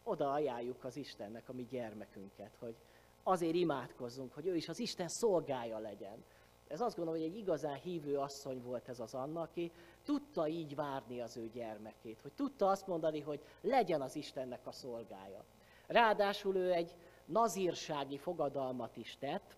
oda 0.03 0.31
ajánljuk 0.31 0.83
az 0.83 0.95
Istennek 0.95 1.49
a 1.49 1.53
mi 1.53 1.65
gyermekünket, 1.65 2.55
hogy 2.59 2.75
azért 3.23 3.55
imádkozzunk, 3.55 4.33
hogy 4.33 4.47
ő 4.47 4.55
is 4.55 4.69
az 4.69 4.79
Isten 4.79 5.07
szolgája 5.07 5.77
legyen. 5.77 6.23
Ez 6.67 6.81
azt 6.81 6.95
gondolom, 6.95 7.21
hogy 7.21 7.29
egy 7.29 7.37
igazán 7.37 7.75
hívő 7.75 8.17
asszony 8.17 8.61
volt 8.61 8.89
ez 8.89 8.99
az 8.99 9.13
Anna, 9.13 9.41
aki 9.41 9.71
tudta 10.03 10.47
így 10.47 10.75
várni 10.75 11.21
az 11.21 11.37
ő 11.37 11.49
gyermekét, 11.49 12.21
hogy 12.21 12.31
tudta 12.33 12.67
azt 12.67 12.87
mondani, 12.87 13.19
hogy 13.19 13.39
legyen 13.61 14.01
az 14.01 14.15
Istennek 14.15 14.67
a 14.67 14.71
szolgája. 14.71 15.43
Ráadásul 15.87 16.55
ő 16.55 16.73
egy 16.73 16.95
nazírsági 17.25 18.17
fogadalmat 18.17 18.97
is 18.97 19.17
tett, 19.17 19.57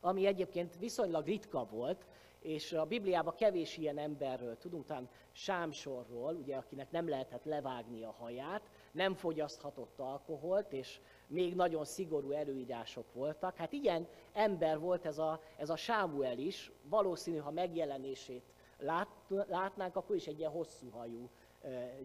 ami 0.00 0.26
egyébként 0.26 0.78
viszonylag 0.78 1.26
ritka 1.26 1.64
volt, 1.64 2.06
és 2.40 2.72
a 2.72 2.84
Bibliában 2.84 3.34
kevés 3.34 3.76
ilyen 3.76 3.98
emberről 3.98 4.58
tudunk, 4.58 4.86
talán 4.86 5.08
Sámsorról, 5.32 6.34
ugye, 6.34 6.56
akinek 6.56 6.90
nem 6.90 7.08
lehetett 7.08 7.44
levágni 7.44 8.04
a 8.04 8.14
haját, 8.18 8.62
nem 8.92 9.14
fogyaszthatott 9.14 9.98
alkoholt, 9.98 10.72
és 10.72 11.00
még 11.26 11.54
nagyon 11.54 11.84
szigorú 11.84 12.30
előírások 12.30 13.12
voltak. 13.12 13.56
Hát 13.56 13.72
ilyen 13.72 14.06
ember 14.32 14.78
volt 14.78 15.06
ez 15.06 15.18
a, 15.18 15.42
ez 15.56 15.70
a 15.70 15.76
Sámuel 15.76 16.38
is, 16.38 16.72
valószínű, 16.82 17.38
ha 17.38 17.50
megjelenését 17.50 18.52
lát, 18.78 19.08
látnánk, 19.28 19.96
akkor 19.96 20.16
is 20.16 20.26
egy 20.26 20.38
ilyen 20.38 20.50
hosszú 20.50 20.90
hajú 20.90 21.30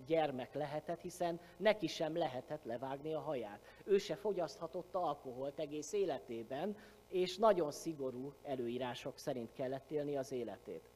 gyermek 0.06 0.54
lehetett, 0.54 1.02
hiszen 1.02 1.40
neki 1.58 1.88
sem 1.88 2.18
lehetett 2.18 2.64
levágni 2.64 3.14
a 3.14 3.20
haját. 3.20 3.62
Ő 3.84 3.98
se 3.98 4.16
fogyaszthatott 4.16 4.96
alkoholt 4.96 5.60
egész 5.60 5.94
életében, 5.94 6.78
és 7.08 7.38
nagyon 7.38 7.72
szigorú 7.72 8.34
előírások 8.44 9.18
szerint 9.18 9.54
kellett 9.54 9.92
élni 9.92 10.18
az 10.18 10.32
életét. 10.32 10.90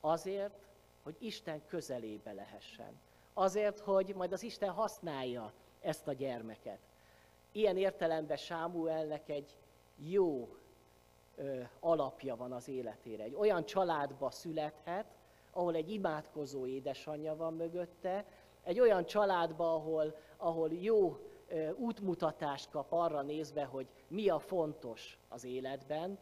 Azért, 0.00 0.58
hogy 1.02 1.16
Isten 1.18 1.66
közelébe 1.66 2.32
lehessen. 2.32 3.00
Azért, 3.34 3.78
hogy 3.78 4.14
majd 4.14 4.32
az 4.32 4.42
Isten 4.42 4.70
használja 4.70 5.52
ezt 5.80 6.08
a 6.08 6.12
gyermeket. 6.12 6.78
Ilyen 7.52 7.76
értelemben 7.76 8.36
Sámuelnek 8.36 9.28
egy 9.28 9.56
jó 9.96 10.56
ö, 11.36 11.60
alapja 11.80 12.36
van 12.36 12.52
az 12.52 12.68
életére. 12.68 13.22
Egy 13.22 13.34
olyan 13.34 13.64
családba 13.64 14.30
születhet, 14.30 15.06
ahol 15.50 15.74
egy 15.74 15.90
imádkozó 15.90 16.66
édesanyja 16.66 17.36
van 17.36 17.54
mögötte, 17.54 18.24
egy 18.62 18.80
olyan 18.80 19.04
családba, 19.04 19.74
ahol, 19.74 20.16
ahol 20.36 20.72
jó 20.72 21.18
útmutatást 21.76 22.70
kap 22.70 22.92
arra 22.92 23.22
nézve, 23.22 23.64
hogy 23.64 23.86
mi 24.08 24.28
a 24.28 24.38
fontos 24.38 25.18
az 25.28 25.44
életben, 25.44 26.18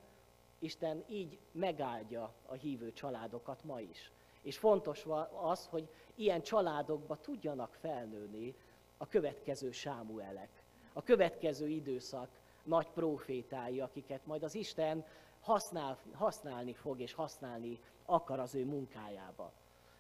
Isten 0.58 1.04
így 1.08 1.38
megáldja 1.52 2.34
a 2.46 2.54
hívő 2.54 2.92
családokat 2.92 3.64
ma 3.64 3.80
is. 3.80 4.12
És 4.42 4.58
fontos 4.58 5.06
az, 5.42 5.66
hogy 5.66 5.88
ilyen 6.14 6.42
családokba 6.42 7.16
tudjanak 7.16 7.74
felnőni 7.74 8.54
a 8.96 9.06
következő 9.06 9.70
Sámuelek, 9.70 10.62
a 10.92 11.02
következő 11.02 11.68
időszak 11.68 12.28
nagy 12.62 12.90
profétái, 12.90 13.80
akiket 13.80 14.26
majd 14.26 14.42
az 14.42 14.54
Isten 14.54 15.04
használ, 15.40 15.98
használni 16.12 16.72
fog 16.72 17.00
és 17.00 17.12
használni 17.12 17.80
akar 18.04 18.38
az 18.38 18.54
ő 18.54 18.64
munkájába. 18.64 19.52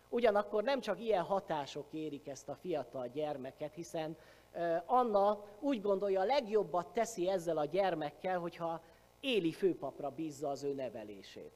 Ugyanakkor 0.08 0.62
nem 0.62 0.80
csak 0.80 1.00
ilyen 1.00 1.22
hatások 1.22 1.86
érik 1.90 2.28
ezt 2.28 2.48
a 2.48 2.54
fiatal 2.54 3.08
gyermeket, 3.08 3.74
hiszen 3.74 4.16
Anna 4.86 5.44
úgy 5.60 5.80
gondolja, 5.80 6.20
a 6.20 6.24
legjobbat 6.24 6.92
teszi 6.92 7.28
ezzel 7.28 7.58
a 7.58 7.64
gyermekkel, 7.64 8.38
hogyha 8.38 8.82
Éli 9.20 9.52
főpapra 9.52 10.10
bízza 10.10 10.48
az 10.48 10.62
ő 10.62 10.74
nevelését. 10.74 11.52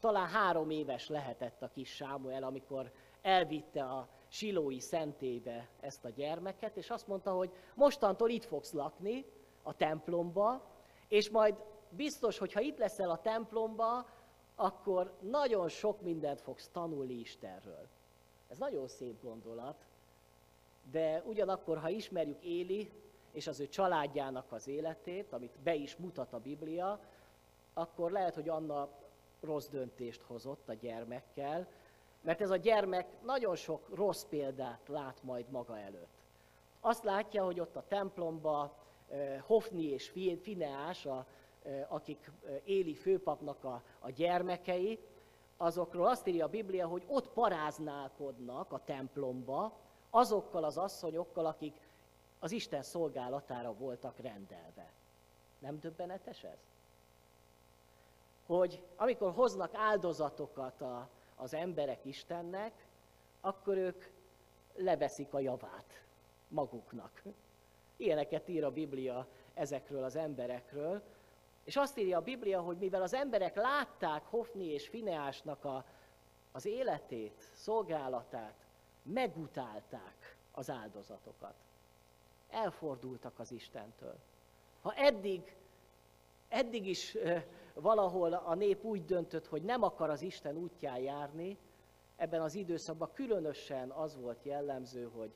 Talán 0.00 0.28
három 0.28 0.70
éves 0.70 1.08
lehetett 1.08 1.62
a 1.62 1.68
kis 1.68 1.94
Sámuel, 1.94 2.42
amikor 2.42 2.92
elvitte 3.22 3.84
a 3.84 4.08
silói 4.28 4.80
szentébe 4.80 5.68
ezt 5.80 6.04
a 6.04 6.08
gyermeket, 6.08 6.76
és 6.76 6.90
azt 6.90 7.06
mondta, 7.06 7.32
hogy 7.32 7.50
mostantól 7.74 8.30
itt 8.30 8.44
fogsz 8.44 8.72
lakni, 8.72 9.24
a 9.62 9.76
templomba, 9.76 10.64
és 11.08 11.30
majd 11.30 11.54
biztos, 11.88 12.38
hogy 12.38 12.52
ha 12.52 12.60
itt 12.60 12.78
leszel 12.78 13.10
a 13.10 13.20
templomba, 13.20 14.06
akkor 14.54 15.16
nagyon 15.20 15.68
sok 15.68 16.00
mindent 16.00 16.40
fogsz 16.40 16.68
tanulni 16.68 17.12
Istenről. 17.12 17.88
Ez 18.48 18.58
nagyon 18.58 18.88
szép 18.88 19.22
gondolat, 19.22 19.86
de 20.90 21.22
ugyanakkor, 21.26 21.78
ha 21.78 21.88
ismerjük 21.88 22.42
Éli 22.42 22.92
és 23.32 23.46
az 23.46 23.60
ő 23.60 23.68
családjának 23.68 24.52
az 24.52 24.68
életét, 24.68 25.32
amit 25.32 25.58
be 25.62 25.74
is 25.74 25.96
mutat 25.96 26.32
a 26.32 26.40
Biblia, 26.40 27.00
akkor 27.74 28.10
lehet, 28.10 28.34
hogy 28.34 28.48
Anna 28.48 28.88
rossz 29.40 29.68
döntést 29.68 30.22
hozott 30.22 30.68
a 30.68 30.74
gyermekkel, 30.74 31.68
mert 32.20 32.40
ez 32.40 32.50
a 32.50 32.56
gyermek 32.56 33.06
nagyon 33.22 33.56
sok 33.56 33.88
rossz 33.94 34.24
példát 34.24 34.88
lát 34.88 35.22
majd 35.22 35.50
maga 35.50 35.78
előtt. 35.78 36.18
Azt 36.80 37.04
látja, 37.04 37.44
hogy 37.44 37.60
ott 37.60 37.76
a 37.76 37.84
templomba 37.88 38.78
Hofni 39.46 39.84
és 39.84 40.12
Fineás, 40.42 41.06
a, 41.06 41.26
akik 41.88 42.30
Éli 42.64 42.94
főpapnak 42.94 43.64
a, 43.64 43.82
a 43.98 44.10
gyermekei, 44.10 44.98
azokról 45.56 46.06
azt 46.06 46.26
írja 46.26 46.44
a 46.44 46.48
Biblia, 46.48 46.86
hogy 46.86 47.04
ott 47.06 47.28
paráználkodnak 47.28 48.72
a 48.72 48.84
templomba 48.84 49.78
azokkal 50.10 50.64
az 50.64 50.76
asszonyokkal, 50.76 51.46
akik 51.46 51.80
az 52.38 52.52
Isten 52.52 52.82
szolgálatára 52.82 53.72
voltak 53.72 54.18
rendelve. 54.18 54.92
Nem 55.58 55.78
döbbenetes 55.78 56.44
ez? 56.44 56.58
Hogy 58.56 58.82
amikor 58.96 59.32
hoznak 59.32 59.74
áldozatokat 59.74 60.80
a, 60.80 61.08
az 61.36 61.54
emberek 61.54 62.04
Istennek, 62.04 62.86
akkor 63.40 63.76
ők 63.76 64.04
leveszik 64.74 65.34
a 65.34 65.38
javát 65.38 66.04
maguknak. 66.48 67.22
Ilyeneket 67.96 68.48
ír 68.48 68.64
a 68.64 68.70
Biblia 68.70 69.26
ezekről 69.54 70.04
az 70.04 70.16
emberekről. 70.16 71.02
És 71.64 71.76
azt 71.76 71.98
írja 71.98 72.18
a 72.18 72.22
Biblia, 72.22 72.60
hogy 72.60 72.76
mivel 72.76 73.02
az 73.02 73.14
emberek 73.14 73.56
látták 73.56 74.24
Hofni 74.24 74.64
és 74.64 74.88
Fineásnak 74.88 75.64
a, 75.64 75.84
az 76.52 76.66
életét, 76.66 77.50
szolgálatát, 77.54 78.66
megutálták 79.02 80.36
az 80.52 80.70
áldozatokat. 80.70 81.54
Elfordultak 82.48 83.38
az 83.38 83.52
Istentől. 83.52 84.16
Ha 84.82 84.92
eddig, 84.94 85.56
eddig 86.48 86.86
is 86.86 87.16
valahol 87.74 88.32
a 88.32 88.54
nép 88.54 88.84
úgy 88.84 89.04
döntött, 89.04 89.46
hogy 89.46 89.62
nem 89.62 89.82
akar 89.82 90.10
az 90.10 90.22
Isten 90.22 90.56
útján 90.56 90.98
járni, 90.98 91.58
ebben 92.16 92.40
az 92.40 92.54
időszakban 92.54 93.10
különösen 93.12 93.90
az 93.90 94.16
volt 94.16 94.44
jellemző, 94.44 95.10
hogy 95.14 95.32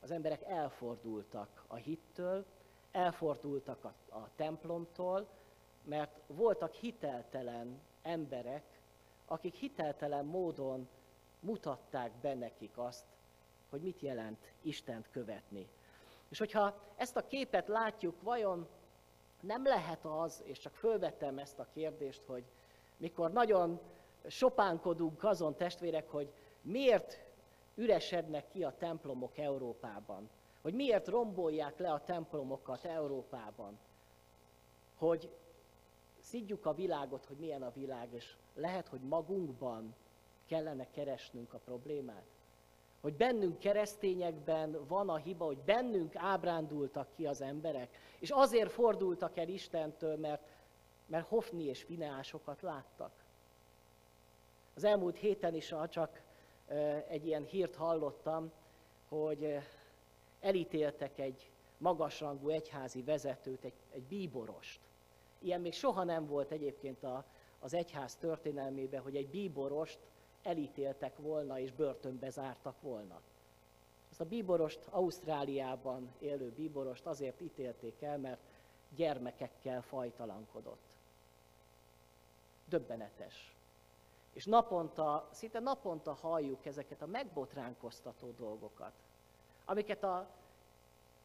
az 0.00 0.10
emberek 0.10 0.42
elfordultak 0.42 1.64
a 1.66 1.74
hittől, 1.74 2.44
elfordultak 2.92 3.84
a, 3.84 3.94
a 4.16 4.28
templomtól, 4.36 5.28
mert 5.84 6.20
voltak 6.26 6.72
hiteltelen 6.72 7.80
emberek, 8.02 8.80
akik 9.26 9.54
hiteltelen 9.54 10.24
módon 10.24 10.88
mutatták 11.40 12.12
be 12.20 12.34
nekik 12.34 12.78
azt, 12.78 13.04
hogy 13.70 13.80
mit 13.80 14.00
jelent 14.00 14.52
Istent 14.62 15.10
követni. 15.10 15.68
És 16.28 16.38
hogyha 16.38 16.80
ezt 16.96 17.16
a 17.16 17.26
képet 17.26 17.68
látjuk, 17.68 18.22
vajon 18.22 18.68
nem 19.40 19.64
lehet 19.66 20.04
az, 20.04 20.42
és 20.44 20.58
csak 20.58 20.74
fölvettem 20.74 21.38
ezt 21.38 21.58
a 21.58 21.66
kérdést, 21.74 22.22
hogy 22.26 22.44
mikor 22.96 23.32
nagyon 23.32 23.80
sopánkodunk 24.26 25.24
azon 25.24 25.56
testvérek, 25.56 26.10
hogy 26.10 26.32
miért 26.62 27.20
üresednek 27.74 28.48
ki 28.48 28.64
a 28.64 28.74
templomok 28.78 29.38
Európában, 29.38 30.28
hogy 30.62 30.74
miért 30.74 31.08
rombolják 31.08 31.78
le 31.78 31.92
a 31.92 32.04
templomokat 32.04 32.84
Európában, 32.84 33.78
hogy 34.96 35.30
szidjuk 36.20 36.66
a 36.66 36.74
világot, 36.74 37.24
hogy 37.24 37.36
milyen 37.36 37.62
a 37.62 37.72
világ, 37.72 38.12
és 38.12 38.36
lehet, 38.54 38.88
hogy 38.88 39.00
magunkban 39.00 39.94
kellene 40.46 40.90
keresnünk 40.90 41.52
a 41.54 41.58
problémát. 41.58 42.24
Hogy 43.00 43.14
bennünk 43.14 43.58
keresztényekben 43.58 44.86
van 44.86 45.08
a 45.08 45.16
hiba, 45.16 45.44
hogy 45.44 45.58
bennünk 45.58 46.16
ábrándultak 46.16 47.08
ki 47.16 47.26
az 47.26 47.40
emberek, 47.40 47.96
és 48.18 48.30
azért 48.30 48.72
fordultak 48.72 49.36
el 49.36 49.48
Istentől, 49.48 50.16
mert, 50.16 50.42
mert 51.06 51.28
Hofni 51.28 51.64
és 51.64 51.82
Fineásokat 51.82 52.62
láttak. 52.62 53.12
Az 54.74 54.84
elmúlt 54.84 55.16
héten 55.16 55.54
is, 55.54 55.74
csak 55.88 56.22
egy 57.08 57.26
ilyen 57.26 57.44
hírt 57.44 57.74
hallottam, 57.74 58.52
hogy 59.08 59.58
elítéltek 60.40 61.18
egy 61.18 61.50
magasrangú 61.78 62.48
egyházi 62.48 63.02
vezetőt, 63.02 63.64
egy, 63.64 63.72
egy 63.90 64.02
bíborost. 64.02 64.80
Ilyen 65.38 65.60
még 65.60 65.72
soha 65.72 66.04
nem 66.04 66.26
volt 66.26 66.50
egyébként 66.50 67.04
a, 67.04 67.24
az 67.58 67.74
egyház 67.74 68.16
történelmében, 68.16 69.02
hogy 69.02 69.16
egy 69.16 69.28
bíborost 69.28 69.98
elítéltek 70.48 71.18
volna 71.18 71.58
és 71.58 71.72
börtönbe 71.72 72.30
zártak 72.30 72.80
volna. 72.80 73.20
Ezt 74.10 74.20
a 74.20 74.24
bíborost 74.24 74.86
Ausztráliában 74.90 76.14
élő 76.18 76.50
bíborost 76.50 77.06
azért 77.06 77.40
ítélték 77.40 78.02
el, 78.02 78.18
mert 78.18 78.40
gyermekekkel 78.94 79.82
fajtalankodott. 79.82 80.82
Döbbenetes. 82.64 83.56
És 84.32 84.44
naponta, 84.44 85.28
szinte 85.32 85.60
naponta 85.60 86.12
halljuk 86.12 86.66
ezeket 86.66 87.02
a 87.02 87.06
megbotránkoztató 87.06 88.30
dolgokat, 88.30 88.92
amiket 89.64 90.02
a 90.04 90.28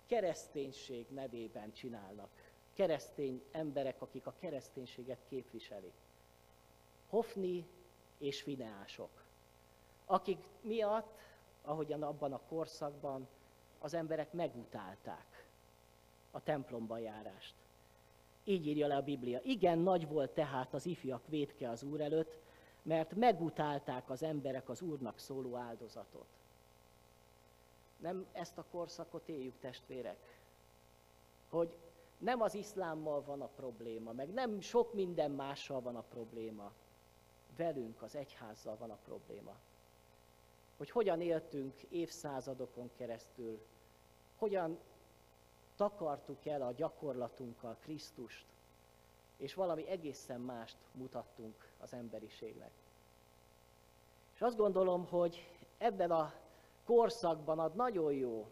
kereszténység 0.06 1.06
nevében 1.10 1.74
csinálnak. 1.74 2.30
Keresztény 2.74 3.44
emberek, 3.52 4.02
akik 4.02 4.28
a 4.28 4.34
kereszténységet 4.40 5.20
képviselik. 5.30 5.94
Hofni 7.10 7.68
és 8.24 8.42
Fineások, 8.42 9.10
akik 10.06 10.44
miatt, 10.62 11.20
ahogyan 11.62 12.04
abban 12.04 12.34
a 12.34 12.40
korszakban, 12.50 13.28
az 13.80 13.94
emberek 13.94 14.34
megutálták 14.34 15.48
a 16.32 16.44
templomba 16.44 16.98
járást. 16.98 17.54
Így 18.44 18.68
írja 18.68 18.88
le 18.88 18.96
a 18.96 19.02
Biblia. 19.02 19.40
Igen, 19.44 19.80
nagy 19.80 20.08
volt 20.08 20.32
tehát 20.32 20.74
az 20.74 20.86
ifjak 20.86 21.28
védke 21.28 21.70
az 21.70 21.84
Úr 21.84 22.02
előtt, 22.02 22.42
mert 22.82 23.16
megutálták 23.16 24.10
az 24.10 24.24
emberek 24.24 24.70
az 24.70 24.82
Úrnak 24.82 25.20
szóló 25.20 25.56
áldozatot. 25.56 26.26
Nem 27.98 28.26
ezt 28.32 28.58
a 28.58 28.66
korszakot 28.72 29.30
éljük, 29.30 29.60
testvérek, 29.60 30.40
hogy 31.50 31.78
nem 32.18 32.42
az 32.42 32.54
iszlámmal 32.54 33.22
van 33.22 33.42
a 33.42 33.50
probléma, 33.56 34.12
meg 34.12 34.34
nem 34.34 34.60
sok 34.60 34.94
minden 34.94 35.32
mással 35.32 35.82
van 35.82 35.96
a 35.96 36.04
probléma. 36.10 36.72
Velünk, 37.58 38.02
az 38.02 38.16
egyházzal 38.16 38.78
van 38.78 38.89
a 38.89 38.98
probléma. 39.06 39.56
Hogy 40.78 40.89
hogyan 40.89 41.22
éltünk 41.22 41.82
évszázadokon 41.82 42.89
keresztül, 42.98 43.66
hogyan 44.36 44.80
takartuk 45.76 46.46
el 46.46 46.62
a 46.62 46.72
gyakorlatunkkal 46.72 47.78
Krisztust, 47.80 48.46
és 49.38 49.54
valami 49.54 49.88
egészen 49.88 50.42
mást 50.42 50.78
mutattunk 50.92 51.72
az 51.80 51.94
emberiségnek. 51.94 52.72
És 54.34 54.42
azt 54.42 54.58
gondolom, 54.58 55.06
hogy 55.08 55.58
ebben 55.78 56.12
a 56.12 56.34
korszakban 56.86 57.60
ad 57.60 57.76
nagyon 57.76 58.13
jó 58.13 58.52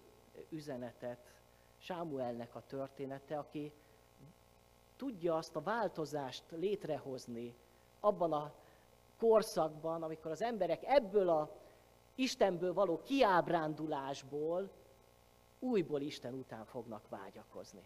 üzenetet 0.50 1.34
Sámuelnek 1.78 2.56
a 2.56 2.64
története, 2.68 3.38
aki 3.38 3.74
tudja 4.96 5.36
azt 5.36 5.56
a 5.56 5.62
változást 5.62 6.44
létrehozni 6.50 7.56
abban 8.00 8.34
a 8.34 8.54
korszakban, 9.22 10.04
amikor 10.04 10.32
az 10.32 10.42
emberek 10.42 10.84
ebből 10.84 11.30
a 11.30 11.52
Istenből 12.16 12.74
való 12.74 13.02
kiábrándulásból 13.02 14.70
újból 15.60 16.02
Isten 16.02 16.34
után 16.34 16.66
fognak 16.66 17.10
vágyakozni. 17.10 17.82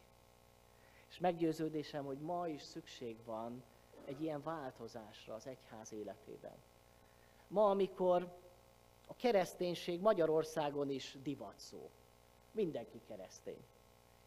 És 1.09 1.19
meggyőződésem, 1.19 2.05
hogy 2.05 2.17
ma 2.17 2.47
is 2.47 2.61
szükség 2.61 3.17
van 3.25 3.63
egy 4.05 4.21
ilyen 4.21 4.43
változásra 4.43 5.33
az 5.33 5.47
egyház 5.47 5.93
életében. 5.93 6.55
Ma, 7.47 7.69
amikor 7.69 8.37
a 9.07 9.15
kereszténység 9.15 10.01
Magyarországon 10.01 10.89
is 10.89 11.17
divat 11.23 11.59
szó. 11.59 11.89
Mindenki 12.51 13.01
keresztény. 13.07 13.63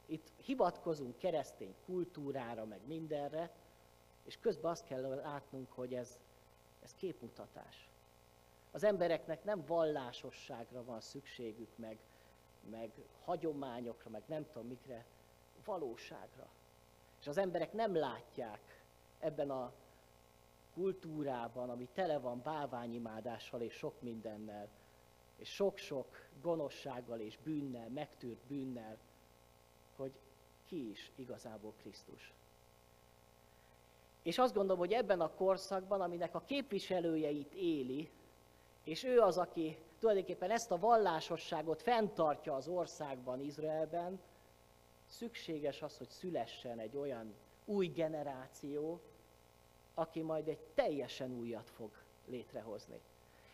Itt 0.07 0.29
hivatkozunk 0.37 1.19
keresztény 1.19 1.75
kultúrára, 1.85 2.65
meg 2.65 2.81
mindenre, 2.87 3.51
és 4.25 4.39
közben 4.41 4.71
azt 4.71 4.85
kell 4.85 5.01
látnunk, 5.01 5.73
hogy 5.73 5.95
ez, 5.95 6.19
ez 6.83 6.95
képmutatás. 6.95 7.89
Az 8.71 8.85
embereknek 8.85 9.45
nem 9.45 9.65
vallásosságra 9.67 10.85
van 10.85 11.01
szükségük, 11.01 11.77
meg, 11.77 11.99
meg 12.71 12.91
hagyományokra, 13.25 14.11
meg 14.11 14.23
nem 14.27 14.47
tudom 14.47 14.69
mikre, 14.69 15.05
valóságra. 15.65 16.49
És 17.21 17.27
az 17.27 17.39
emberek 17.39 17.73
nem 17.73 17.95
látják 17.95 18.83
ebben 19.19 19.51
a 19.51 19.73
kultúrában, 20.75 21.71
ami 21.71 21.89
tele 21.95 22.19
van 22.19 22.43
bálványimádással 22.43 23.61
és 23.61 23.75
sok 23.75 24.01
mindennel, 24.03 24.69
és 25.37 25.55
sok-sok 25.55 26.29
gonoszsággal 26.41 27.21
és 27.21 27.39
bűnnel, 27.39 27.89
megtűrt 27.89 28.47
bűnnel, 28.47 28.99
hogy 29.97 30.13
ki 30.65 30.91
is 30.91 31.13
igazából 31.15 31.73
Krisztus. 31.77 32.33
És 34.29 34.39
azt 34.39 34.55
gondolom, 34.55 34.79
hogy 34.79 34.93
ebben 34.93 35.21
a 35.21 35.35
korszakban, 35.35 36.01
aminek 36.01 36.35
a 36.35 36.43
képviselőjeit 36.47 37.53
éli, 37.55 38.11
és 38.85 39.05
ő 39.05 39.21
az, 39.21 39.39
aki 39.39 39.79
tulajdonképpen 39.99 40.51
ezt 40.51 40.71
a 40.71 40.79
vallásosságot 40.79 41.83
fenntartja 41.83 42.55
az 42.55 42.69
országban, 42.69 43.41
Izraelben, 43.41 44.21
szükséges 45.07 45.83
az, 45.83 45.99
hogy 45.99 46.09
szülessen 46.09 46.79
egy 46.79 46.97
olyan 46.97 47.35
új 47.65 47.87
generáció, 47.87 49.01
aki 49.95 50.23
majd 50.23 50.49
egy 50.49 50.61
teljesen 50.75 51.33
újat 51.39 51.71
fog 51.71 51.91
létrehozni. 52.27 53.01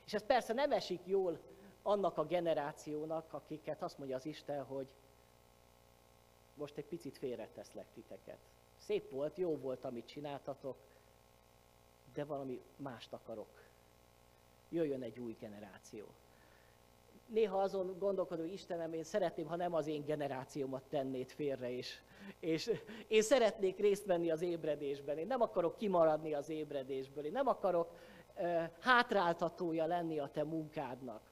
És 0.05 0.15
ez 0.15 0.27
persze 0.27 0.53
nem 0.53 0.73
esik 0.73 1.01
jól 1.05 1.39
annak 1.83 2.19
a 2.19 2.25
generációnak, 2.25 3.33
akiket 3.33 3.83
azt 3.83 3.99
mondja 3.99 4.17
az 4.17 4.27
Isten, 4.27 4.65
hogy 4.65 4.95
most 6.55 6.77
egy 6.77 6.87
picit 6.87 7.19
félreteszlek 7.19 7.87
titeket. 7.93 8.39
Szép 8.87 9.11
volt, 9.11 9.37
jó 9.37 9.57
volt, 9.57 9.85
amit 9.85 10.07
csináltatok, 10.07 10.77
de 12.15 12.25
valami 12.25 12.61
mást 12.77 13.13
akarok. 13.13 13.63
Jöjjön 14.69 15.03
egy 15.03 15.19
új 15.19 15.37
generáció. 15.41 16.07
Néha 17.27 17.63
azon 17.63 17.99
gondolkodom, 17.99 18.45
hogy 18.45 18.55
Istenem, 18.55 18.93
én 18.93 19.05
szeretném, 19.05 19.47
ha 19.47 19.57
nem 19.57 19.75
az 19.75 19.87
én 19.87 20.05
generációmat 20.05 20.83
tennéd 20.89 21.31
félre, 21.31 21.71
és, 21.71 22.01
és 22.41 22.71
én 23.09 23.23
szeretnék 23.23 23.79
részt 23.79 24.05
venni 24.05 24.31
az 24.31 24.43
ébredésben. 24.43 25.19
Én 25.19 25.27
nem 25.27 25.41
akarok 25.41 25.77
kimaradni 25.77 26.35
az 26.35 26.49
ébredésből. 26.49 27.25
Én 27.25 27.33
nem 27.33 27.47
akarok 27.47 27.99
uh, 28.37 28.65
hátráltatója 28.81 29.87
lenni 29.87 30.19
a 30.19 30.29
te 30.29 30.45
munkádnak. 30.45 31.23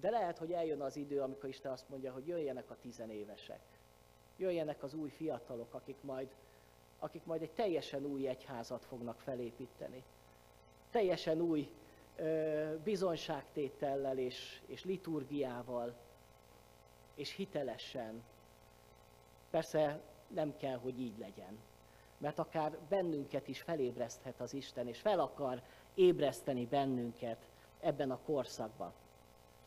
De 0.00 0.10
lehet, 0.10 0.38
hogy 0.38 0.52
eljön 0.52 0.80
az 0.80 0.96
idő, 0.96 1.20
amikor 1.20 1.48
Isten 1.48 1.72
azt 1.72 1.88
mondja, 1.88 2.12
hogy 2.12 2.26
jöjjenek 2.26 2.70
a 2.70 2.76
tizenévesek 2.80 3.77
jöjjenek 4.38 4.82
az 4.82 4.94
új 4.94 5.08
fiatalok, 5.08 5.74
akik 5.74 5.96
majd, 6.00 6.28
akik 6.98 7.24
majd 7.24 7.42
egy 7.42 7.50
teljesen 7.50 8.04
új 8.04 8.28
egyházat 8.28 8.84
fognak 8.84 9.20
felépíteni. 9.20 10.04
Teljesen 10.90 11.40
új 11.40 11.70
ö, 12.16 12.74
bizonyságtétellel 12.84 14.18
és, 14.18 14.60
és 14.66 14.84
liturgiával, 14.84 15.94
és 17.14 17.34
hitelesen. 17.34 18.22
Persze 19.50 20.00
nem 20.28 20.56
kell, 20.56 20.76
hogy 20.76 21.00
így 21.00 21.18
legyen, 21.18 21.58
mert 22.18 22.38
akár 22.38 22.78
bennünket 22.88 23.48
is 23.48 23.62
felébreszthet 23.62 24.40
az 24.40 24.54
Isten, 24.54 24.88
és 24.88 25.00
fel 25.00 25.20
akar 25.20 25.62
ébreszteni 25.94 26.66
bennünket 26.66 27.48
ebben 27.80 28.10
a 28.10 28.18
korszakban. 28.24 28.92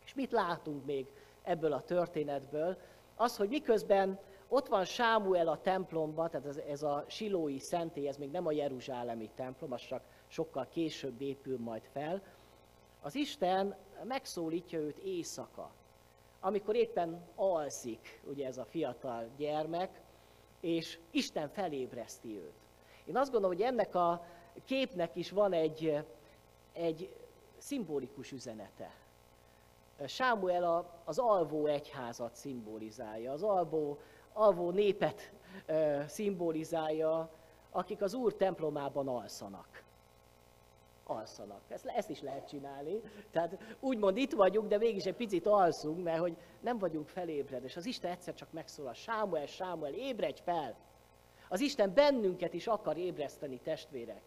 És 0.03 0.13
mit 0.13 0.31
látunk 0.31 0.85
még 0.85 1.05
ebből 1.41 1.73
a 1.73 1.81
történetből? 1.81 2.77
Az, 3.15 3.37
hogy 3.37 3.49
miközben 3.49 4.19
ott 4.53 4.67
van 4.67 4.85
Sámuel 4.85 5.47
a 5.47 5.61
templomban, 5.61 6.29
tehát 6.29 6.47
ez, 6.47 6.57
ez 6.57 6.83
a 6.83 7.05
silói 7.07 7.59
szentély, 7.59 8.07
ez 8.07 8.17
még 8.17 8.31
nem 8.31 8.45
a 8.45 8.51
jeruzsálemi 8.51 9.29
templom, 9.35 9.71
az 9.71 9.81
csak 9.81 10.03
sokkal 10.27 10.67
később 10.67 11.21
épül 11.21 11.59
majd 11.59 11.83
fel. 11.91 12.21
Az 13.01 13.15
Isten 13.15 13.75
megszólítja 14.03 14.79
őt 14.79 14.97
éjszaka, 14.97 15.71
amikor 16.39 16.75
éppen 16.75 17.21
alszik, 17.35 18.21
ugye 18.23 18.47
ez 18.47 18.57
a 18.57 18.65
fiatal 18.65 19.29
gyermek, 19.37 20.01
és 20.59 20.99
Isten 21.11 21.49
felébreszti 21.49 22.37
őt. 22.37 22.53
Én 23.05 23.17
azt 23.17 23.31
gondolom, 23.31 23.55
hogy 23.55 23.65
ennek 23.65 23.95
a 23.95 24.25
képnek 24.65 25.15
is 25.15 25.31
van 25.31 25.53
egy, 25.53 26.03
egy 26.73 27.15
szimbolikus 27.57 28.31
üzenete. 28.31 28.95
Sámuel 30.05 30.91
az 31.03 31.19
alvó 31.19 31.65
egyházat 31.65 32.35
szimbolizálja. 32.35 33.31
Az 33.31 33.43
alvó 33.43 33.99
alvó 34.33 34.71
népet 34.71 35.31
ö, 35.65 36.01
szimbolizálja, 36.07 37.29
akik 37.71 38.01
az 38.01 38.13
Úr 38.13 38.33
templomában 38.33 39.07
alszanak. 39.07 39.83
Alszanak. 41.03 41.61
Ezt, 41.67 41.85
ezt 41.85 42.09
is 42.09 42.21
lehet 42.21 42.47
csinálni. 42.47 43.01
Tehát 43.31 43.57
úgymond 43.79 44.17
itt 44.17 44.31
vagyunk, 44.31 44.67
de 44.67 44.77
mégis 44.77 45.05
egy 45.05 45.15
picit 45.15 45.47
alszunk, 45.47 46.03
mert 46.03 46.19
hogy 46.19 46.37
nem 46.59 46.77
vagyunk 46.77 47.07
felébred. 47.07 47.63
És 47.63 47.75
az 47.75 47.85
Isten 47.85 48.11
egyszer 48.11 48.33
csak 48.33 48.51
megszólal, 48.51 48.93
Sámuel, 48.93 49.45
Sámuel, 49.45 49.93
ébredj 49.93 50.41
fel! 50.41 50.75
Az 51.49 51.59
Isten 51.59 51.93
bennünket 51.93 52.53
is 52.53 52.67
akar 52.67 52.97
ébreszteni, 52.97 53.59
testvérek. 53.59 54.21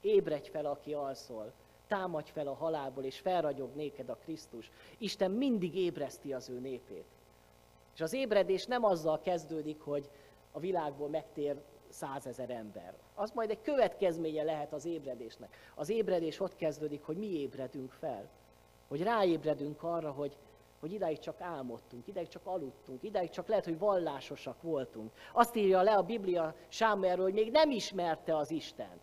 Ébredj 0.00 0.50
fel, 0.50 0.66
aki 0.66 0.94
alszol. 0.94 1.52
Támadj 1.86 2.30
fel 2.30 2.46
a 2.46 2.54
halálból, 2.54 3.04
és 3.04 3.18
felragyog 3.18 3.74
néked 3.74 4.08
a 4.08 4.16
Krisztus. 4.16 4.70
Isten 4.98 5.30
mindig 5.30 5.74
ébreszti 5.74 6.32
az 6.32 6.48
ő 6.48 6.58
népét. 6.58 7.04
És 7.94 8.00
az 8.00 8.12
ébredés 8.12 8.66
nem 8.66 8.84
azzal 8.84 9.20
kezdődik, 9.20 9.80
hogy 9.80 10.10
a 10.52 10.58
világból 10.58 11.08
megtér 11.08 11.62
százezer 11.88 12.50
ember. 12.50 12.94
Az 13.14 13.30
majd 13.30 13.50
egy 13.50 13.62
következménye 13.62 14.42
lehet 14.42 14.72
az 14.72 14.84
ébredésnek. 14.84 15.56
Az 15.74 15.88
ébredés 15.88 16.40
ott 16.40 16.56
kezdődik, 16.56 17.02
hogy 17.02 17.16
mi 17.16 17.26
ébredünk 17.26 17.92
fel. 17.92 18.28
Hogy 18.88 19.02
ráébredünk 19.02 19.82
arra, 19.82 20.10
hogy, 20.10 20.36
hogy 20.80 20.92
idáig 20.92 21.18
csak 21.18 21.40
álmodtunk, 21.40 22.06
idáig 22.06 22.28
csak 22.28 22.46
aludtunk, 22.46 23.02
idáig 23.02 23.30
csak 23.30 23.48
lehet, 23.48 23.64
hogy 23.64 23.78
vallásosak 23.78 24.62
voltunk. 24.62 25.10
Azt 25.32 25.56
írja 25.56 25.82
le 25.82 25.96
a 25.96 26.02
Biblia 26.02 26.54
Sámuelről, 26.68 27.24
hogy 27.24 27.34
még 27.34 27.50
nem 27.50 27.70
ismerte 27.70 28.36
az 28.36 28.50
Istent. 28.50 29.00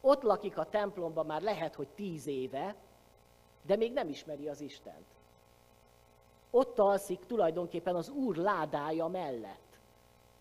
Ott 0.00 0.22
lakik 0.22 0.58
a 0.58 0.68
templomban 0.68 1.26
már 1.26 1.42
lehet, 1.42 1.74
hogy 1.74 1.88
tíz 1.88 2.26
éve, 2.26 2.76
de 3.62 3.76
még 3.76 3.92
nem 3.92 4.08
ismeri 4.08 4.48
az 4.48 4.60
Istent 4.60 5.13
ott 6.54 6.78
alszik 6.78 7.24
tulajdonképpen 7.26 7.94
az 7.94 8.08
Úr 8.08 8.36
ládája 8.36 9.06
mellett. 9.06 9.78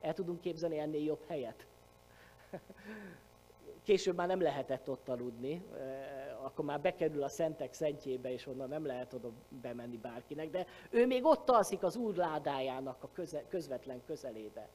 El 0.01 0.13
tudunk 0.13 0.41
képzelni 0.41 0.79
ennél 0.79 1.03
jobb 1.03 1.23
helyet? 1.27 1.65
Később 3.83 4.15
már 4.15 4.27
nem 4.27 4.41
lehetett 4.41 4.89
ott 4.89 5.09
aludni, 5.09 5.65
eh, 5.77 6.45
akkor 6.45 6.65
már 6.65 6.81
bekerül 6.81 7.23
a 7.23 7.27
szentek 7.27 7.73
szentjébe, 7.73 8.31
és 8.31 8.47
onnan 8.47 8.69
nem 8.69 8.85
lehet 8.85 9.13
oda 9.13 9.31
bemenni 9.61 9.97
bárkinek, 9.97 10.49
de 10.49 10.65
ő 10.89 11.05
még 11.05 11.25
ott 11.25 11.49
alszik 11.49 11.83
az 11.83 11.95
Úr 11.95 12.15
ládájának 12.15 13.03
a 13.03 13.09
köze, 13.13 13.47
közvetlen 13.47 14.01
közelébe. 14.05 14.67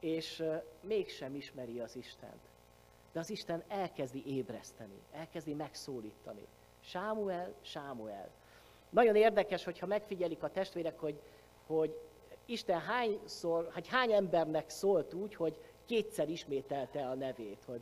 És 0.00 0.40
eh, 0.40 0.62
mégsem 0.80 1.34
ismeri 1.34 1.80
az 1.80 1.96
Istent. 1.96 2.50
De 3.12 3.20
az 3.20 3.30
Isten 3.30 3.62
elkezdi 3.68 4.22
ébreszteni, 4.26 5.00
elkezdi 5.12 5.54
megszólítani. 5.54 6.46
Sámuel, 6.80 7.54
Sámuel. 7.60 8.30
Nagyon 8.92 9.16
érdekes, 9.16 9.64
hogyha 9.64 9.86
megfigyelik 9.86 10.42
a 10.42 10.50
testvérek, 10.50 10.98
hogy, 10.98 11.20
hogy 11.66 11.98
Isten 12.46 12.80
hányszor, 12.80 13.70
hogy 13.74 13.88
hány 13.88 14.12
embernek 14.12 14.70
szólt 14.70 15.14
úgy, 15.14 15.34
hogy 15.34 15.56
kétszer 15.86 16.28
ismételte 16.28 17.08
a 17.08 17.14
nevét, 17.14 17.64
hogy 17.66 17.80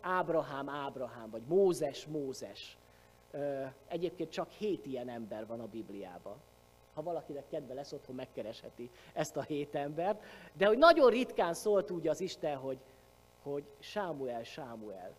Ábrahám, 0.00 0.68
Ábrahám, 0.68 1.30
vagy 1.30 1.42
Mózes, 1.46 2.06
Mózes. 2.06 2.78
Egyébként 3.88 4.30
csak 4.30 4.50
hét 4.50 4.86
ilyen 4.86 5.08
ember 5.08 5.46
van 5.46 5.60
a 5.60 5.66
Bibliában. 5.66 6.36
Ha 6.94 7.02
valakinek 7.02 7.48
kedve 7.48 7.74
lesz, 7.74 7.92
otthon 7.92 8.14
megkeresheti 8.14 8.90
ezt 9.12 9.36
a 9.36 9.42
hét 9.42 9.74
embert. 9.74 10.22
De 10.52 10.66
hogy 10.66 10.78
nagyon 10.78 11.10
ritkán 11.10 11.54
szólt 11.54 11.90
úgy 11.90 12.08
az 12.08 12.20
Isten, 12.20 12.56
hogy, 12.56 12.78
hogy 13.42 13.64
Sámuel, 13.78 14.42
Sámuel, 14.42 15.14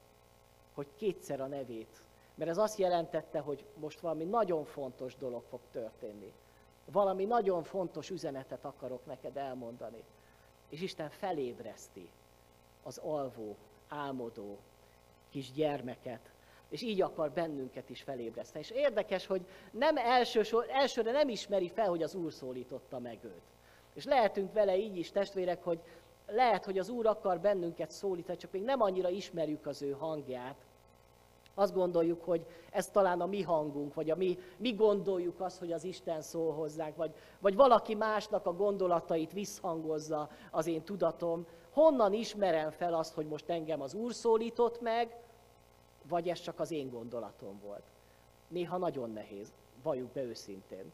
hogy 0.74 0.88
kétszer 0.96 1.42
a 1.42 1.48
nevét 1.48 2.02
mert 2.38 2.50
ez 2.50 2.58
azt 2.58 2.78
jelentette, 2.78 3.40
hogy 3.40 3.66
most 3.74 4.00
valami 4.00 4.24
nagyon 4.24 4.66
fontos 4.66 5.16
dolog 5.16 5.44
fog 5.50 5.60
történni. 5.72 6.34
Valami 6.86 7.26
nagyon 7.26 7.64
fontos 7.64 8.10
üzenetet 8.10 8.66
akarok 8.66 9.06
neked 9.06 9.38
elmondani. 9.38 10.04
És 10.70 10.82
Isten 10.82 11.10
felébreszti 11.10 12.10
az 12.84 12.98
alvó, 12.98 13.56
álmodó 13.88 14.58
kis 15.30 15.52
gyermeket, 15.52 16.32
és 16.70 16.82
így 16.82 17.02
akar 17.02 17.32
bennünket 17.32 17.90
is 17.90 18.02
felébreszteni. 18.02 18.64
És 18.64 18.72
érdekes, 18.72 19.26
hogy 19.26 19.46
nem 19.72 19.98
elsősor, 19.98 20.66
elsőre 20.70 21.12
nem 21.12 21.30
ismeri 21.30 21.70
fel, 21.70 21.90
hogy 21.90 22.04
az 22.04 22.16
Úr 22.16 22.32
szólította 22.34 23.00
meg 23.00 23.18
őt. 23.24 23.42
És 23.94 24.06
lehetünk 24.06 24.54
vele 24.54 24.78
így 24.78 24.98
is, 24.98 25.12
testvérek, 25.12 25.64
hogy 25.64 25.80
lehet, 26.28 26.66
hogy 26.66 26.80
az 26.80 26.90
Úr 26.90 27.06
akar 27.06 27.40
bennünket 27.40 27.92
szólítani, 27.92 28.38
csak 28.38 28.52
még 28.52 28.64
nem 28.64 28.82
annyira 28.82 29.10
ismerjük 29.10 29.66
az 29.66 29.82
ő 29.82 29.92
hangját, 29.92 30.66
azt 31.60 31.74
gondoljuk, 31.74 32.24
hogy 32.24 32.46
ez 32.72 32.90
talán 32.90 33.22
a 33.22 33.26
mi 33.26 33.42
hangunk, 33.42 33.94
vagy 33.94 34.10
a 34.10 34.16
mi, 34.16 34.38
mi 34.58 34.74
gondoljuk 34.74 35.40
azt, 35.40 35.60
hogy 35.60 35.72
az 35.72 35.84
Isten 35.84 36.22
szól 36.22 36.54
hozzánk, 36.54 36.96
vagy, 36.96 37.14
vagy 37.40 37.56
valaki 37.56 37.96
másnak 37.96 38.46
a 38.46 38.54
gondolatait 38.54 39.32
visszhangozza 39.32 40.30
az 40.52 40.68
én 40.68 40.84
tudatom. 40.84 41.46
Honnan 41.72 42.14
ismerem 42.14 42.72
fel 42.72 42.94
azt, 42.94 43.14
hogy 43.14 43.28
most 43.28 43.50
engem 43.50 43.82
az 43.82 43.94
Úr 43.94 44.14
szólított 44.14 44.82
meg, 44.82 45.18
vagy 46.10 46.30
ez 46.30 46.40
csak 46.40 46.60
az 46.60 46.72
én 46.72 46.90
gondolatom 46.90 47.60
volt? 47.66 47.84
Néha 48.48 48.78
nagyon 48.78 49.12
nehéz, 49.12 49.52
valljuk 49.84 50.12
be 50.12 50.24
őszintén. 50.24 50.92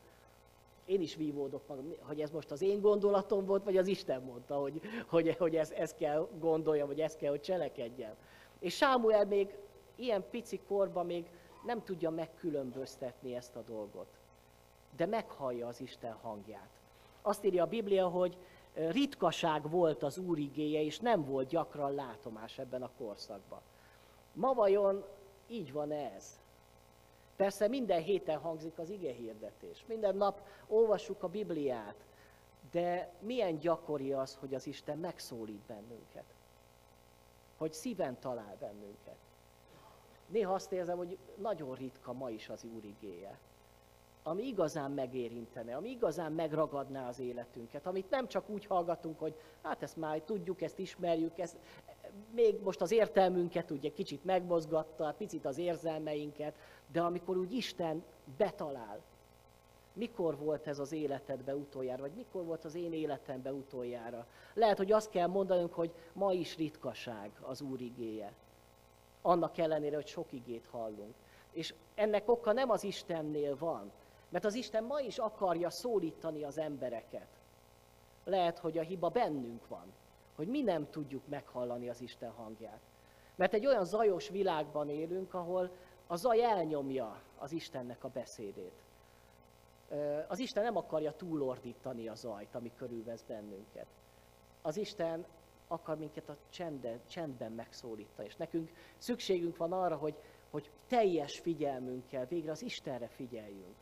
Én 0.86 1.02
is 1.02 1.16
vívódok 1.16 1.68
magam, 1.68 1.94
hogy 2.02 2.22
ez 2.22 2.30
most 2.30 2.52
az 2.52 2.62
én 2.62 2.82
gondolatom 2.82 3.46
volt, 3.46 3.64
vagy 3.64 3.78
az 3.78 3.88
Isten 3.88 4.22
mondta, 4.22 4.56
hogy, 4.56 4.82
hogy, 5.08 5.36
hogy 5.38 5.56
ezt, 5.56 5.72
ezt 5.72 5.96
kell 5.96 6.28
gondoljam, 6.40 6.88
vagy 6.88 7.00
ezt 7.00 7.18
kell, 7.18 7.30
hogy 7.30 7.42
cselekedjem. 7.42 8.14
És 8.60 8.76
Sámuel 8.76 9.26
még 9.26 9.56
ilyen 9.96 10.26
pici 10.30 10.60
korban 10.68 11.06
még 11.06 11.26
nem 11.66 11.84
tudja 11.84 12.10
megkülönböztetni 12.10 13.36
ezt 13.36 13.56
a 13.56 13.62
dolgot. 13.62 14.08
De 14.96 15.06
meghallja 15.06 15.68
az 15.68 15.82
Isten 15.82 16.14
hangját. 16.14 16.70
Azt 17.22 17.44
írja 17.46 17.64
a 17.64 17.68
Biblia, 17.68 18.08
hogy 18.08 18.38
ritkaság 18.74 19.70
volt 19.70 20.04
az 20.04 20.18
Úr 20.18 20.38
igéje, 20.38 20.82
és 20.82 21.00
nem 21.00 21.26
volt 21.26 21.48
gyakran 21.48 21.94
látomás 21.94 22.58
ebben 22.58 22.84
a 22.84 22.92
korszakban. 22.98 23.62
Ma 24.34 24.54
vajon 24.54 25.06
így 25.48 25.72
van 25.72 25.92
ez? 25.92 26.40
Persze 27.36 27.68
minden 27.68 28.02
héten 28.02 28.40
hangzik 28.40 28.78
az 28.78 28.90
ige 28.90 29.12
hirdetés, 29.12 29.84
minden 29.88 30.16
nap 30.16 30.48
olvassuk 30.68 31.24
a 31.24 31.28
Bibliát, 31.28 31.96
de 32.72 33.12
milyen 33.20 33.60
gyakori 33.60 34.14
az, 34.14 34.36
hogy 34.40 34.54
az 34.54 34.68
Isten 34.68 34.98
megszólít 34.98 35.62
bennünket? 35.68 36.26
Hogy 37.58 37.74
szíven 37.74 38.20
talál 38.20 38.56
bennünket? 38.60 39.18
Néha 40.34 40.54
azt 40.54 40.72
érzem, 40.72 40.98
hogy 40.98 41.18
nagyon 41.36 41.76
ritka 41.76 42.14
ma 42.14 42.30
is 42.30 42.50
az 42.50 42.64
Úr 42.64 42.84
igéje 42.84 43.40
ami 44.24 44.44
igazán 44.44 44.92
megérintene, 44.92 45.76
ami 45.76 45.90
igazán 45.90 46.32
megragadná 46.32 47.08
az 47.08 47.20
életünket, 47.20 47.86
amit 47.86 48.10
nem 48.10 48.28
csak 48.28 48.50
úgy 48.50 48.66
hallgatunk, 48.66 49.20
hogy 49.20 49.36
hát 49.62 49.84
ezt 49.84 49.98
már 49.98 50.20
tudjuk, 50.20 50.62
ezt 50.62 50.80
ismerjük, 50.80 51.40
ezt, 51.40 51.58
még 52.32 52.62
most 52.62 52.82
az 52.82 52.92
értelmünket 52.92 53.72
ugye 53.72 53.94
kicsit 53.94 54.26
megmozgatta, 54.26 55.16
picit 55.18 55.46
az 55.46 55.58
érzelmeinket, 55.58 56.56
de 56.92 57.02
amikor 57.02 57.38
úgy 57.38 57.54
Isten 57.54 58.04
betalál, 58.38 59.02
mikor 59.94 60.38
volt 60.38 60.68
ez 60.68 60.80
az 60.80 60.92
életedbe 60.92 61.56
utoljára, 61.56 62.02
vagy 62.02 62.14
mikor 62.16 62.46
volt 62.46 62.66
az 62.66 62.76
én 62.76 62.94
életembe 62.94 63.54
utoljára. 63.54 64.28
Lehet, 64.54 64.78
hogy 64.78 64.92
azt 64.92 65.10
kell 65.10 65.28
mondanunk, 65.28 65.74
hogy 65.74 65.92
ma 66.14 66.34
is 66.34 66.58
ritkaság 66.58 67.32
az 67.42 67.62
Úr 67.62 67.82
igéje. 67.82 68.34
Annak 69.26 69.58
ellenére, 69.58 69.96
hogy 69.96 70.08
sok 70.08 70.32
igét 70.32 70.68
hallunk. 70.72 71.16
És 71.52 71.74
ennek 71.96 72.30
oka 72.30 72.52
nem 72.52 72.70
az 72.70 72.84
Istennél 72.84 73.58
van, 73.58 73.92
mert 74.30 74.46
az 74.46 74.54
Isten 74.54 74.84
ma 74.84 75.00
is 75.00 75.18
akarja 75.18 75.70
szólítani 75.70 76.44
az 76.44 76.58
embereket. 76.58 77.28
Lehet, 78.24 78.60
hogy 78.60 78.78
a 78.78 78.82
hiba 78.82 79.10
bennünk 79.10 79.68
van, 79.68 79.94
hogy 80.36 80.48
mi 80.48 80.62
nem 80.62 80.90
tudjuk 80.90 81.28
meghallani 81.28 81.90
az 81.90 82.02
Isten 82.02 82.32
hangját. 82.32 82.82
Mert 83.36 83.54
egy 83.54 83.66
olyan 83.66 83.86
zajos 83.86 84.30
világban 84.30 84.90
élünk, 84.90 85.34
ahol 85.34 85.72
a 86.08 86.16
zaj 86.16 86.44
elnyomja 86.44 87.22
az 87.38 87.52
Istennek 87.52 88.04
a 88.04 88.10
beszédét. 88.10 88.82
Az 90.28 90.40
Isten 90.40 90.64
nem 90.64 90.78
akarja 90.78 91.12
túlordítani 91.12 92.08
a 92.08 92.16
zajt, 92.16 92.56
ami 92.56 92.72
körülvesz 92.76 93.24
bennünket. 93.28 93.88
Az 94.62 94.78
Isten 94.78 95.26
akar 95.74 95.98
minket 95.98 96.30
a 96.30 96.38
csendben, 96.50 97.00
csendben 97.08 97.52
megszólítani. 97.52 98.28
És 98.28 98.36
nekünk 98.36 98.72
szükségünk 98.98 99.58
van 99.58 99.72
arra, 99.72 99.96
hogy, 99.96 100.16
hogy 100.50 100.70
teljes 100.88 101.40
figyelmünkkel 101.40 102.26
végre 102.26 102.52
az 102.52 102.62
Istenre 102.62 103.08
figyeljünk 103.08 103.76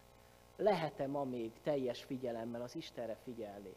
lehet-e 0.61 1.07
ma 1.07 1.23
még 1.23 1.51
teljes 1.63 2.03
figyelemmel 2.03 2.61
az 2.61 2.75
Istenre 2.75 3.17
figyelni. 3.23 3.73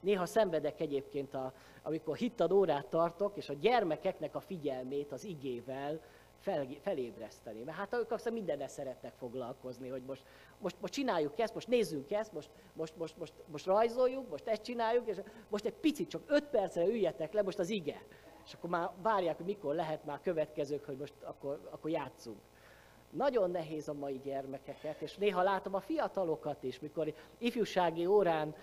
Néha 0.00 0.26
szenvedek 0.26 0.80
egyébként, 0.80 1.34
a, 1.34 1.52
amikor 1.82 2.16
hittad 2.16 2.52
órát 2.52 2.86
tartok, 2.86 3.36
és 3.36 3.48
a 3.48 3.54
gyermekeknek 3.54 4.34
a 4.34 4.40
figyelmét 4.40 5.12
az 5.12 5.24
igével 5.24 6.00
fel, 6.40 6.66
felébreszteni. 6.80 7.62
Mert 7.62 7.76
hát 7.76 7.94
ők 7.94 8.10
aztán 8.10 8.32
mindenre 8.32 8.68
szeretnek 8.68 9.14
foglalkozni, 9.14 9.88
hogy 9.88 10.02
most, 10.02 10.22
most, 10.58 10.76
most 10.80 10.92
csináljuk 10.92 11.38
ezt, 11.38 11.54
most 11.54 11.68
nézzünk 11.68 12.10
ezt, 12.10 12.32
most, 12.32 12.50
most, 12.72 12.96
most, 12.96 13.16
most, 13.16 13.32
most 13.46 13.66
rajzoljuk, 13.66 14.28
most 14.30 14.46
ezt 14.46 14.62
csináljuk, 14.62 15.08
és 15.08 15.16
most 15.48 15.64
egy 15.64 15.74
picit, 15.74 16.08
csak 16.08 16.22
öt 16.26 16.44
percre 16.44 16.86
üljetek 16.86 17.32
le, 17.32 17.42
most 17.42 17.58
az 17.58 17.68
ige. 17.68 18.02
És 18.44 18.54
akkor 18.54 18.70
már 18.70 18.90
várják, 19.02 19.36
hogy 19.36 19.46
mikor 19.46 19.74
lehet 19.74 20.04
már 20.04 20.20
következők, 20.20 20.84
hogy 20.84 20.96
most 20.96 21.14
akkor, 21.22 21.68
akkor 21.70 21.90
játszunk. 21.90 22.38
Nagyon 23.10 23.50
nehéz 23.50 23.88
a 23.88 23.92
mai 23.92 24.20
gyermekeket, 24.24 25.00
és 25.00 25.16
néha 25.16 25.42
látom 25.42 25.74
a 25.74 25.80
fiatalokat 25.80 26.62
is, 26.62 26.80
mikor 26.80 27.14
ifjúsági 27.38 28.06
órán 28.06 28.54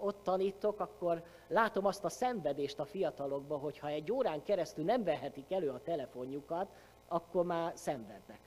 ott 0.00 0.22
tanítok, 0.22 0.80
akkor 0.80 1.22
látom 1.48 1.86
azt 1.86 2.04
a 2.04 2.08
szenvedést 2.08 2.78
a 2.78 2.84
fiatalokban, 2.84 3.58
hogy 3.58 3.78
ha 3.78 3.88
egy 3.88 4.12
órán 4.12 4.42
keresztül 4.42 4.84
nem 4.84 5.04
vehetik 5.04 5.52
elő 5.52 5.70
a 5.70 5.82
telefonjukat, 5.82 6.68
akkor 7.08 7.44
már 7.44 7.72
szenvednek. 7.76 8.40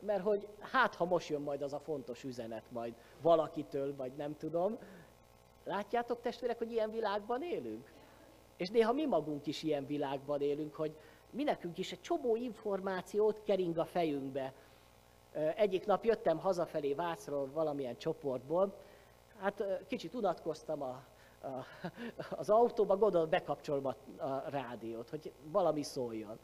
Mert 0.00 0.22
hogy 0.22 0.48
hát, 0.58 0.94
ha 0.94 1.04
most 1.04 1.28
jön 1.28 1.40
majd 1.40 1.62
az 1.62 1.72
a 1.72 1.78
fontos 1.78 2.24
üzenet 2.24 2.64
majd 2.68 2.94
valakitől, 3.20 3.96
vagy 3.96 4.12
nem 4.16 4.36
tudom. 4.36 4.78
Látjátok 5.64 6.20
testvérek, 6.20 6.58
hogy 6.58 6.72
ilyen 6.72 6.90
világban 6.90 7.42
élünk? 7.42 7.92
És 8.56 8.70
néha 8.70 8.92
mi 8.92 9.06
magunk 9.06 9.46
is 9.46 9.62
ilyen 9.62 9.86
világban 9.86 10.40
élünk, 10.40 10.74
hogy 10.74 10.96
mi 11.30 11.42
nekünk 11.42 11.78
is 11.78 11.92
egy 11.92 12.00
csomó 12.00 12.36
információt 12.36 13.40
kering 13.44 13.78
a 13.78 13.84
fejünkbe. 13.84 14.52
Egyik 15.56 15.86
nap 15.86 16.04
jöttem 16.04 16.38
hazafelé 16.38 16.94
Vácról 16.94 17.50
valamilyen 17.52 17.96
csoportból, 17.96 18.74
hát 19.40 19.64
kicsit 19.86 20.14
unatkoztam 20.14 20.82
a, 20.82 21.02
a, 21.42 21.64
az 22.30 22.50
autóba, 22.50 22.96
gondolom 22.96 23.28
bekapcsolom 23.28 23.86
a, 23.86 23.94
a 24.24 24.44
rádiót, 24.48 25.10
hogy 25.10 25.32
valami 25.42 25.82
szóljon. 25.82 26.38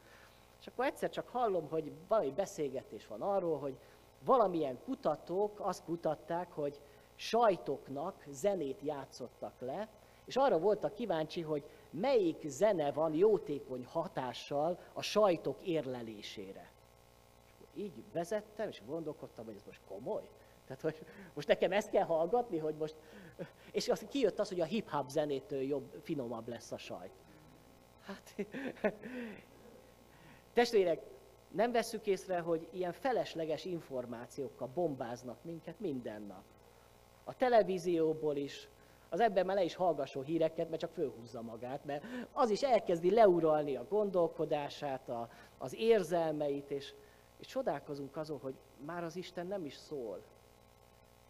És 0.59 0.67
akkor 0.67 0.85
egyszer 0.85 1.09
csak 1.09 1.29
hallom, 1.29 1.69
hogy 1.69 1.91
valami 2.07 2.31
beszélgetés 2.31 3.07
van 3.07 3.21
arról, 3.21 3.59
hogy 3.59 3.77
valamilyen 4.25 4.79
kutatók 4.83 5.59
azt 5.59 5.83
kutatták, 5.83 6.51
hogy 6.51 6.81
sajtoknak 7.15 8.23
zenét 8.27 8.81
játszottak 8.81 9.53
le, 9.59 9.89
és 10.25 10.35
arra 10.35 10.59
voltak 10.59 10.93
kíváncsi, 10.93 11.41
hogy 11.41 11.63
melyik 11.89 12.43
zene 12.47 12.91
van 12.91 13.13
jótékony 13.13 13.85
hatással 13.85 14.79
a 14.93 15.01
sajtok 15.01 15.57
érlelésére. 15.67 16.71
És 17.45 17.53
így 17.73 18.03
vezettem, 18.13 18.69
és 18.69 18.81
gondolkodtam, 18.85 19.45
hogy 19.45 19.55
ez 19.55 19.63
most 19.65 19.81
komoly. 19.87 20.29
Tehát, 20.65 20.81
hogy 20.81 21.05
most 21.33 21.47
nekem 21.47 21.71
ezt 21.71 21.89
kell 21.89 22.05
hallgatni, 22.05 22.57
hogy 22.57 22.75
most... 22.75 22.95
És 23.71 23.87
azt 23.87 24.07
kijött 24.07 24.39
az, 24.39 24.49
hogy 24.49 24.59
a 24.59 24.65
hip-hop 24.65 25.09
zenétől 25.09 25.61
jobb, 25.61 25.99
finomabb 26.01 26.47
lesz 26.47 26.71
a 26.71 26.77
sajt. 26.77 27.11
Hát, 28.05 28.35
testvérek, 30.53 31.01
nem 31.51 31.71
vesszük 31.71 32.07
észre, 32.07 32.39
hogy 32.39 32.67
ilyen 32.71 32.91
felesleges 32.91 33.65
információkkal 33.65 34.67
bombáznak 34.73 35.43
minket 35.43 35.79
minden 35.79 36.21
nap. 36.21 36.43
A 37.23 37.35
televízióból 37.35 38.35
is, 38.35 38.69
az 39.09 39.19
ember 39.19 39.45
már 39.45 39.55
le 39.55 39.63
is 39.63 39.75
hallgasson 39.75 40.23
híreket, 40.23 40.69
mert 40.69 40.81
csak 40.81 40.91
fölhúzza 40.91 41.41
magát, 41.41 41.85
mert 41.85 42.03
az 42.31 42.49
is 42.49 42.63
elkezdi 42.63 43.11
leuralni 43.11 43.75
a 43.75 43.87
gondolkodását, 43.89 45.09
a, 45.09 45.29
az 45.57 45.75
érzelmeit, 45.75 46.71
és, 46.71 46.93
és 47.37 47.47
csodálkozunk 47.47 48.17
azon, 48.17 48.39
hogy 48.39 48.55
már 48.85 49.03
az 49.03 49.15
Isten 49.15 49.47
nem 49.47 49.65
is 49.65 49.75
szól, 49.75 50.21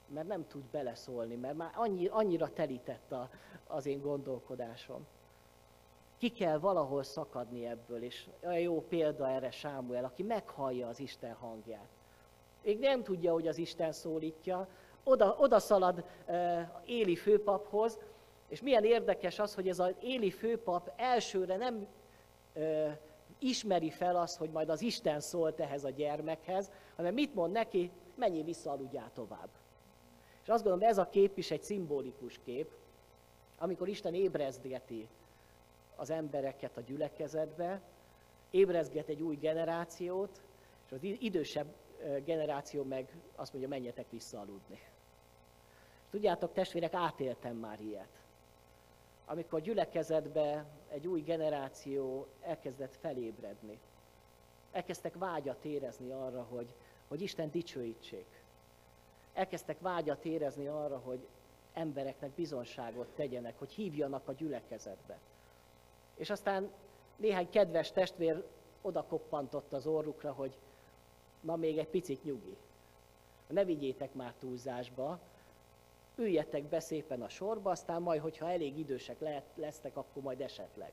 mert 0.08 0.28
nem 0.28 0.48
tud 0.48 0.64
beleszólni, 0.64 1.36
mert 1.36 1.56
már 1.56 1.72
annyi, 1.76 2.08
annyira 2.08 2.54
telített 2.54 3.12
a, 3.12 3.30
az 3.68 3.86
én 3.86 4.02
gondolkodásom. 4.02 5.06
Ki 6.18 6.30
kell 6.30 6.58
valahol 6.58 7.04
szakadni 7.04 7.66
ebből, 7.66 8.04
és 8.04 8.30
olyan 8.44 8.60
jó 8.60 8.82
példa 8.82 9.30
erre 9.30 9.52
Sámuel, 9.52 10.04
aki 10.04 10.24
meghallja 10.24 10.88
az 10.88 11.00
Isten 11.00 11.34
hangját. 11.34 11.90
Még 12.64 12.80
nem 12.80 13.04
tudja, 13.04 13.34
hogy 13.34 13.48
az 13.48 13.58
Isten 13.58 13.92
szólítja, 13.92 14.68
oda, 15.04 15.36
oda 15.40 15.60
szalad 15.60 16.06
uh, 16.28 16.62
Éli 16.86 17.16
főpaphoz, 17.16 18.00
és 18.48 18.62
milyen 18.62 18.84
érdekes 18.84 19.40
az, 19.40 19.56
hogy 19.56 19.68
ez 19.68 19.80
az 19.80 19.96
Éli 20.02 20.32
főpap 20.32 20.94
elsőre 20.96 21.58
nem 21.58 21.88
uh, 22.56 22.92
ismeri 23.40 23.90
fel 23.90 24.16
azt, 24.16 24.38
hogy 24.38 24.50
majd 24.50 24.70
az 24.70 24.82
Isten 24.82 25.20
szólt 25.20 25.60
ehhez 25.60 25.84
a 25.84 25.90
gyermekhez, 25.90 26.72
hanem 26.96 27.14
mit 27.14 27.36
mond 27.36 27.52
neki, 27.52 27.92
menjél 28.16 28.44
vissza, 28.44 28.72
aludjál 28.72 29.12
tovább. 29.14 29.50
És 30.46 30.52
azt 30.52 30.64
gondolom, 30.64 30.90
ez 30.90 30.98
a 30.98 31.10
kép 31.10 31.38
is 31.38 31.52
egy 31.52 31.64
szimbolikus 31.64 32.40
kép, 32.44 32.72
amikor 33.58 33.88
Isten 33.88 34.14
ébrezgeti 34.14 35.08
az 35.96 36.10
embereket 36.10 36.78
a 36.78 36.82
gyülekezetbe, 36.82 37.82
ébrezget 38.50 39.08
egy 39.08 39.22
új 39.22 39.36
generációt, 39.36 40.42
és 40.86 40.92
az 40.92 41.04
idősebb 41.04 41.74
generáció 42.24 42.84
meg 42.84 43.18
azt 43.36 43.52
mondja, 43.52 43.70
menjetek 43.70 44.10
vissza 44.10 44.40
aludni. 44.40 44.80
Tudjátok, 46.10 46.54
testvérek, 46.54 46.94
átéltem 46.94 47.56
már 47.56 47.82
ilyet. 47.82 48.24
Amikor 49.26 49.62
gyülekezetbe 49.62 50.66
egy 50.90 51.08
új 51.08 51.22
generáció 51.22 52.28
elkezdett 52.42 52.96
felébredni. 52.96 53.80
Elkezdtek 54.72 55.18
vágyat 55.18 55.66
érezni 55.66 56.12
arra, 56.12 56.44
hogy, 56.44 56.74
hogy 57.08 57.22
Isten 57.22 57.52
dicsőítsék. 57.52 58.35
Elkezdtek 59.36 59.80
vágyat 59.80 60.26
érezni 60.26 60.68
arra, 60.68 60.98
hogy 60.98 61.28
embereknek 61.74 62.32
bizonságot 62.32 63.08
tegyenek, 63.08 63.60
hogy 63.60 63.72
hívjanak 63.72 64.28
a 64.28 64.34
gyülekezetbe. 64.34 65.20
És 66.16 66.30
aztán 66.30 66.72
néhány 67.16 67.50
kedves 67.50 67.92
testvér 67.92 68.44
oda 68.82 69.04
koppantott 69.04 69.74
az 69.74 69.88
orrukra, 69.88 70.34
hogy 70.34 70.58
na 71.42 71.56
még 71.56 71.78
egy 71.78 71.88
picit 71.88 72.24
nyugi. 72.24 72.58
Ne 73.48 73.64
vigyétek 73.64 74.14
már 74.14 74.34
túlzásba, 74.40 75.20
üljetek 76.16 76.64
be 76.64 76.80
szépen 76.80 77.22
a 77.22 77.30
sorba, 77.30 77.72
aztán 77.72 78.02
majd, 78.02 78.22
hogyha 78.22 78.50
elég 78.52 78.78
idősek 78.78 79.20
lehet, 79.20 79.46
lesztek, 79.56 79.98
akkor 79.98 80.24
majd 80.24 80.42
esetleg. 80.42 80.92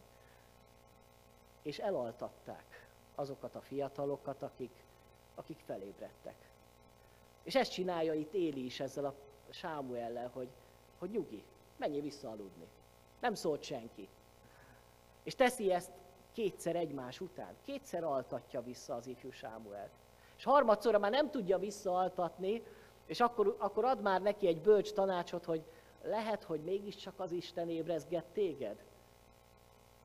És 1.63 1.79
elaltatták 1.79 2.89
azokat 3.15 3.55
a 3.55 3.61
fiatalokat, 3.61 4.43
akik, 4.43 4.85
akik 5.35 5.59
felébredtek. 5.67 6.52
És 7.43 7.55
ezt 7.55 7.73
csinálja 7.73 8.15
itt 8.15 8.35
Éli 8.35 8.65
is 8.65 8.81
ezzel 8.81 9.05
a 9.05 9.15
Sámuellel, 9.51 10.31
hogy, 10.33 10.49
hogy 10.99 11.11
nyugi, 11.11 11.45
menj 11.77 12.01
vissza 12.01 12.31
aludni. 12.31 12.67
Nem 13.21 13.35
szólt 13.35 13.63
senki. 13.63 14.09
És 15.23 15.35
teszi 15.35 15.73
ezt 15.73 15.91
kétszer 16.33 16.77
egymás 16.77 17.21
után. 17.21 17.55
Kétszer 17.65 18.05
altatja 18.05 18.63
vissza 18.63 18.95
az 18.95 19.07
ifjú 19.07 19.31
Sámuelt. 19.31 19.91
És 20.37 20.45
harmadszorra 20.45 20.99
már 20.99 21.11
nem 21.11 21.31
tudja 21.31 21.59
visszaaltatni, 21.59 22.63
és 23.07 23.21
akkor, 23.21 23.57
akkor 23.59 23.85
ad 23.85 24.01
már 24.01 24.23
neki 24.23 24.47
egy 24.47 24.61
bölcs 24.61 24.93
tanácsot, 24.93 25.45
hogy 25.45 25.63
lehet, 26.03 26.45
hogy 26.45 26.61
mégiscsak 26.61 27.21
az 27.21 27.33
Isten 27.33 27.69
ébrezget 27.69 28.25
téged. 28.25 28.85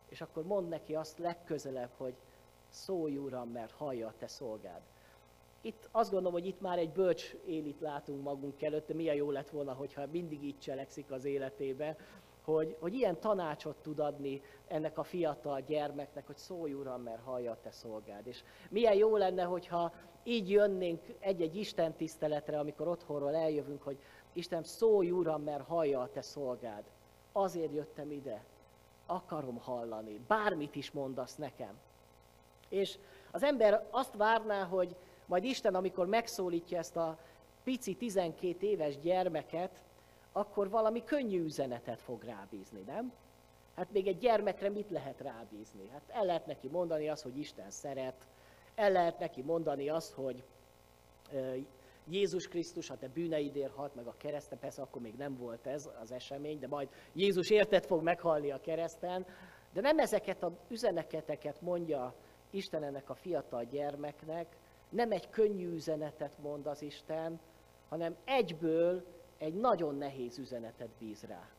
És 0.10 0.22
akkor 0.22 0.44
mond 0.44 0.68
neki 0.68 0.96
azt 0.96 1.18
legközelebb, 1.18 1.92
hogy 1.98 2.14
szólj 2.70 3.18
Uram, 3.18 3.50
mert 3.50 3.72
hallja 3.72 4.08
a 4.08 4.14
te 4.18 4.28
szolgád. 4.28 4.82
Itt 5.68 5.90
azt 5.92 6.12
gondolom, 6.12 6.34
hogy 6.34 6.48
itt 6.48 6.62
már 6.62 6.78
egy 6.78 6.92
bölcs 6.92 7.36
élit 7.46 7.80
látunk 7.80 8.24
magunk 8.24 8.64
előtt, 8.64 8.88
de 8.88 8.94
milyen 8.94 9.16
jó 9.16 9.32
lett 9.32 9.50
volna, 9.50 9.74
hogyha 9.74 10.08
mindig 10.12 10.44
így 10.44 10.60
cselekszik 10.60 11.12
az 11.12 11.26
életébe, 11.26 11.96
hogy, 12.44 12.76
hogy 12.80 12.94
ilyen 12.94 13.20
tanácsot 13.20 13.76
tud 13.76 14.00
adni 14.00 14.42
ennek 14.68 14.98
a 14.98 15.04
fiatal 15.04 15.62
gyermeknek, 15.62 16.26
hogy 16.26 16.38
szólj 16.38 16.74
Uram, 16.74 17.02
mert 17.02 17.24
hallja 17.24 17.52
a 17.52 17.58
te 17.62 17.72
szolgád. 17.72 18.28
És 18.28 18.44
milyen 18.70 18.94
jó 18.94 19.18
lenne, 19.18 19.44
hogyha 19.44 19.94
így 20.24 20.50
jönnénk 20.50 21.02
egy-egy 21.20 21.56
Isten 21.56 21.94
tiszteletre, 21.94 22.60
amikor 22.60 22.88
otthonról 22.88 23.36
eljövünk, 23.36 23.82
hogy 23.82 23.98
Isten 24.34 24.64
szólj 24.64 25.12
Uram, 25.12 25.44
mert 25.44 25.68
hallja 25.68 26.02
a 26.02 26.10
te 26.10 26.22
szolgád. 26.22 26.84
Azért 27.32 27.74
jöttem 27.74 28.12
ide, 28.12 28.44
akarom 29.06 29.58
hallani, 29.58 30.22
bármit 30.28 30.76
is 30.76 30.92
mondasz 30.92 31.36
nekem. 31.36 31.80
És 32.70 32.98
az 33.32 33.44
ember 33.44 33.88
azt 33.92 34.16
várná, 34.16 34.64
hogy 34.64 34.96
majd 35.28 35.44
Isten, 35.44 35.76
amikor 35.76 36.08
megszólítja 36.08 36.78
ezt 36.78 36.96
a 36.96 37.20
pici 37.64 37.96
12 37.96 38.68
éves 38.68 39.00
gyermeket, 39.00 39.84
akkor 40.32 40.70
valami 40.70 41.04
könnyű 41.04 41.44
üzenetet 41.44 42.02
fog 42.02 42.24
rábízni, 42.24 42.82
nem? 42.82 43.14
Hát 43.76 43.92
még 43.92 44.08
egy 44.08 44.18
gyermekre 44.18 44.70
mit 44.70 44.90
lehet 44.90 45.22
rábízni? 45.22 45.90
Hát 45.92 46.02
el 46.08 46.26
lehet 46.26 46.46
neki 46.46 46.68
mondani 46.68 47.10
azt, 47.10 47.24
hogy 47.24 47.38
Isten 47.38 47.70
szeret, 47.70 48.28
el 48.76 48.92
lehet 48.92 49.20
neki 49.20 49.42
mondani 49.42 49.90
azt, 49.90 50.14
hogy 50.14 50.44
Jézus 52.10 52.48
Krisztus 52.48 52.90
a 52.90 52.98
te 52.98 53.08
bűneidért 53.08 53.74
halt 53.74 53.96
meg 53.96 54.08
a 54.08 54.16
kereszten, 54.18 54.60
persze 54.60 54.82
akkor 54.82 55.02
még 55.02 55.16
nem 55.16 55.38
volt 55.38 55.68
ez 55.68 55.90
az 56.02 56.12
esemény, 56.12 56.60
de 56.60 56.68
majd 56.68 56.90
Jézus 57.14 57.50
érted 57.50 57.86
fog 57.86 58.04
meghalni 58.04 58.52
a 58.52 58.62
kereszten, 58.62 59.26
de 59.74 59.82
nem 59.82 60.00
ezeket 60.00 60.44
az 60.44 60.52
üzeneketeket 60.68 61.62
mondja 61.62 62.14
Isten 62.50 62.84
ennek 62.84 63.10
a 63.10 63.16
fiatal 63.16 63.64
gyermeknek, 63.64 64.56
nem 64.90 65.12
egy 65.12 65.30
könnyű 65.30 65.74
üzenetet 65.74 66.32
mond 66.42 66.68
az 66.68 66.82
Isten, 66.82 67.40
hanem 67.90 68.16
egyből 68.26 69.06
egy 69.38 69.54
nagyon 69.54 69.96
nehéz 69.96 70.38
üzenetet 70.38 70.90
bíz 71.00 71.24
rá. 71.24 71.50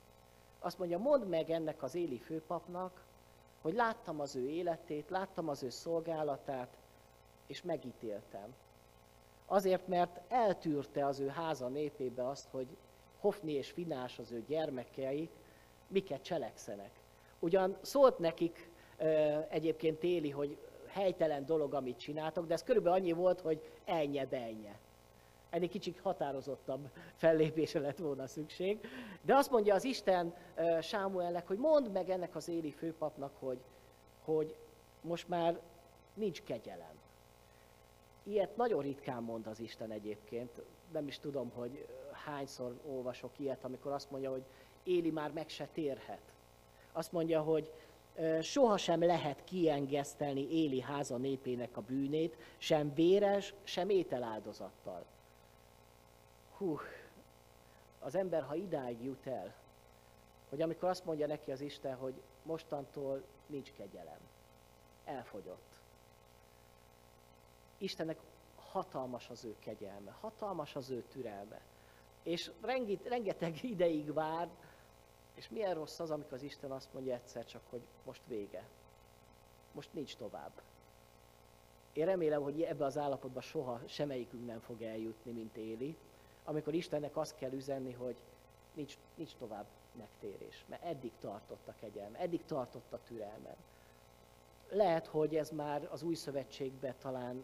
Azt 0.58 0.78
mondja, 0.78 0.98
mondd 0.98 1.26
meg 1.26 1.50
ennek 1.50 1.82
az 1.82 1.94
éli 1.94 2.18
főpapnak, 2.18 3.04
hogy 3.62 3.74
láttam 3.74 4.20
az 4.20 4.36
ő 4.36 4.48
életét, 4.48 5.10
láttam 5.10 5.48
az 5.48 5.62
ő 5.62 5.70
szolgálatát, 5.70 6.76
és 7.46 7.62
megítéltem. 7.62 8.54
Azért, 9.46 9.86
mert 9.86 10.20
eltűrte 10.28 11.06
az 11.06 11.20
ő 11.20 11.28
háza 11.28 11.68
népébe 11.68 12.28
azt, 12.28 12.48
hogy 12.50 12.66
Hofni 13.20 13.52
és 13.52 13.70
Finás 13.70 14.18
az 14.18 14.32
ő 14.32 14.44
gyermekeik 14.46 15.30
miket 15.86 16.22
cselekszenek. 16.22 16.90
Ugyan 17.38 17.76
szólt 17.80 18.18
nekik 18.18 18.70
egyébként 19.48 20.02
Éli, 20.02 20.30
hogy 20.30 20.58
helytelen 20.88 21.46
dolog, 21.46 21.74
amit 21.74 21.98
csináltok, 21.98 22.46
de 22.46 22.54
ez 22.54 22.62
körülbelül 22.62 22.98
annyi 22.98 23.12
volt, 23.12 23.40
hogy 23.40 23.62
elnye 23.84 24.26
benye 24.26 24.78
ennél 25.50 25.68
kicsit 25.68 26.00
határozottabb 26.00 26.90
fellépése 27.14 27.78
lett 27.78 27.98
volna 27.98 28.26
szükség. 28.26 28.78
De 29.22 29.34
azt 29.34 29.50
mondja 29.50 29.74
az 29.74 29.84
Isten 29.84 30.34
Sámuelnek, 30.82 31.46
hogy 31.46 31.58
mondd 31.58 31.90
meg 31.90 32.10
ennek 32.10 32.36
az 32.36 32.48
éli 32.48 32.70
főpapnak, 32.70 33.32
hogy, 33.38 33.58
hogy 34.24 34.56
most 35.00 35.28
már 35.28 35.60
nincs 36.14 36.42
kegyelem. 36.42 36.96
Ilyet 38.22 38.56
nagyon 38.56 38.82
ritkán 38.82 39.22
mond 39.22 39.46
az 39.46 39.60
Isten 39.60 39.90
egyébként. 39.90 40.50
Nem 40.92 41.06
is 41.06 41.18
tudom, 41.18 41.50
hogy 41.54 41.86
hányszor 42.12 42.80
olvasok 42.86 43.38
ilyet, 43.38 43.64
amikor 43.64 43.92
azt 43.92 44.10
mondja, 44.10 44.30
hogy 44.30 44.44
Éli 44.82 45.10
már 45.10 45.32
meg 45.32 45.48
se 45.48 45.68
térhet. 45.72 46.32
Azt 46.92 47.12
mondja, 47.12 47.40
hogy 47.40 47.72
sohasem 48.42 49.00
lehet 49.04 49.44
kiengesztelni 49.44 50.62
Éli 50.62 50.80
háza 50.80 51.16
népének 51.16 51.76
a 51.76 51.80
bűnét, 51.80 52.36
sem 52.58 52.94
véres, 52.94 53.54
sem 53.64 53.88
ételáldozattal 53.88 55.04
hú, 56.58 56.78
az 57.98 58.14
ember, 58.14 58.42
ha 58.42 58.54
idáig 58.54 59.04
jut 59.04 59.26
el, 59.26 59.54
hogy 60.48 60.62
amikor 60.62 60.88
azt 60.88 61.04
mondja 61.04 61.26
neki 61.26 61.52
az 61.52 61.60
Isten, 61.60 61.96
hogy 61.96 62.22
mostantól 62.42 63.24
nincs 63.46 63.72
kegyelem, 63.72 64.18
elfogyott. 65.04 65.80
Istennek 67.78 68.18
hatalmas 68.56 69.30
az 69.30 69.44
ő 69.44 69.56
kegyelme, 69.58 70.10
hatalmas 70.20 70.76
az 70.76 70.90
ő 70.90 71.02
türelme. 71.02 71.60
És 72.22 72.50
rengeteg 73.04 73.64
ideig 73.74 74.12
vár, 74.12 74.48
és 75.38 75.48
milyen 75.48 75.74
rossz 75.74 75.98
az, 75.98 76.10
amikor 76.10 76.32
az 76.32 76.42
Isten 76.42 76.70
azt 76.70 76.92
mondja 76.92 77.14
egyszer 77.14 77.44
csak, 77.44 77.62
hogy 77.70 77.80
most 78.04 78.22
vége. 78.26 78.68
Most 79.72 79.92
nincs 79.92 80.16
tovább. 80.16 80.62
Én 81.92 82.04
remélem, 82.04 82.42
hogy 82.42 82.62
ebbe 82.62 82.84
az 82.84 82.98
állapotba 82.98 83.40
soha 83.40 83.80
semmelyikünk 83.86 84.46
nem 84.46 84.60
fog 84.60 84.82
eljutni, 84.82 85.32
mint 85.32 85.56
Éli, 85.56 85.96
amikor 86.44 86.74
Istennek 86.74 87.16
azt 87.16 87.36
kell 87.36 87.52
üzenni, 87.52 87.92
hogy 87.92 88.16
nincs, 88.74 88.98
nincs 89.14 89.34
tovább 89.34 89.66
megtérés, 89.92 90.64
mert 90.68 90.84
eddig 90.84 91.12
tartott 91.20 91.68
a 91.68 91.74
kegyelme, 91.80 92.18
eddig 92.18 92.44
tartott 92.44 92.92
a 92.92 93.00
türelme. 93.06 93.56
Lehet, 94.70 95.06
hogy 95.06 95.36
ez 95.36 95.50
már 95.50 95.88
az 95.90 96.02
új 96.02 96.14
szövetségben 96.14 96.94
talán 96.98 97.42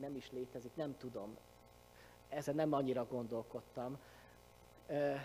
nem 0.00 0.16
is 0.16 0.30
létezik, 0.30 0.74
nem 0.74 0.96
tudom. 0.96 1.36
Ezen 2.28 2.54
nem 2.54 2.72
annyira 2.72 3.06
gondolkodtam, 3.06 3.98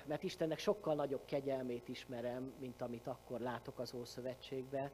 mert 0.05 0.23
Istennek 0.23 0.59
sokkal 0.59 0.95
nagyobb 0.95 1.25
kegyelmét 1.25 1.87
ismerem, 1.87 2.53
mint 2.59 2.81
amit 2.81 3.07
akkor 3.07 3.39
látok 3.39 3.79
az 3.79 3.93
Ószövetségben. 3.93 4.89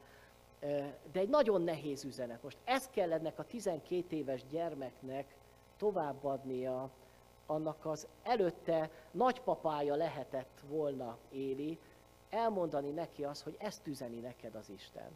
De 1.12 1.20
egy 1.20 1.28
nagyon 1.28 1.62
nehéz 1.62 2.04
üzenet. 2.04 2.42
Most 2.42 2.58
ezt 2.64 2.90
kell 2.90 3.12
ennek 3.12 3.38
a 3.38 3.44
12 3.44 4.16
éves 4.16 4.46
gyermeknek 4.46 5.34
továbbadnia 5.76 6.90
annak 7.46 7.86
az 7.86 8.06
előtte 8.22 8.90
nagypapája 9.10 9.94
lehetett 9.94 10.60
volna 10.68 11.18
Éli, 11.30 11.78
elmondani 12.30 12.90
neki 12.90 13.24
azt, 13.24 13.42
hogy 13.42 13.56
ezt 13.58 13.86
üzeni 13.86 14.18
neked 14.18 14.54
az 14.54 14.68
Isten. 14.68 15.10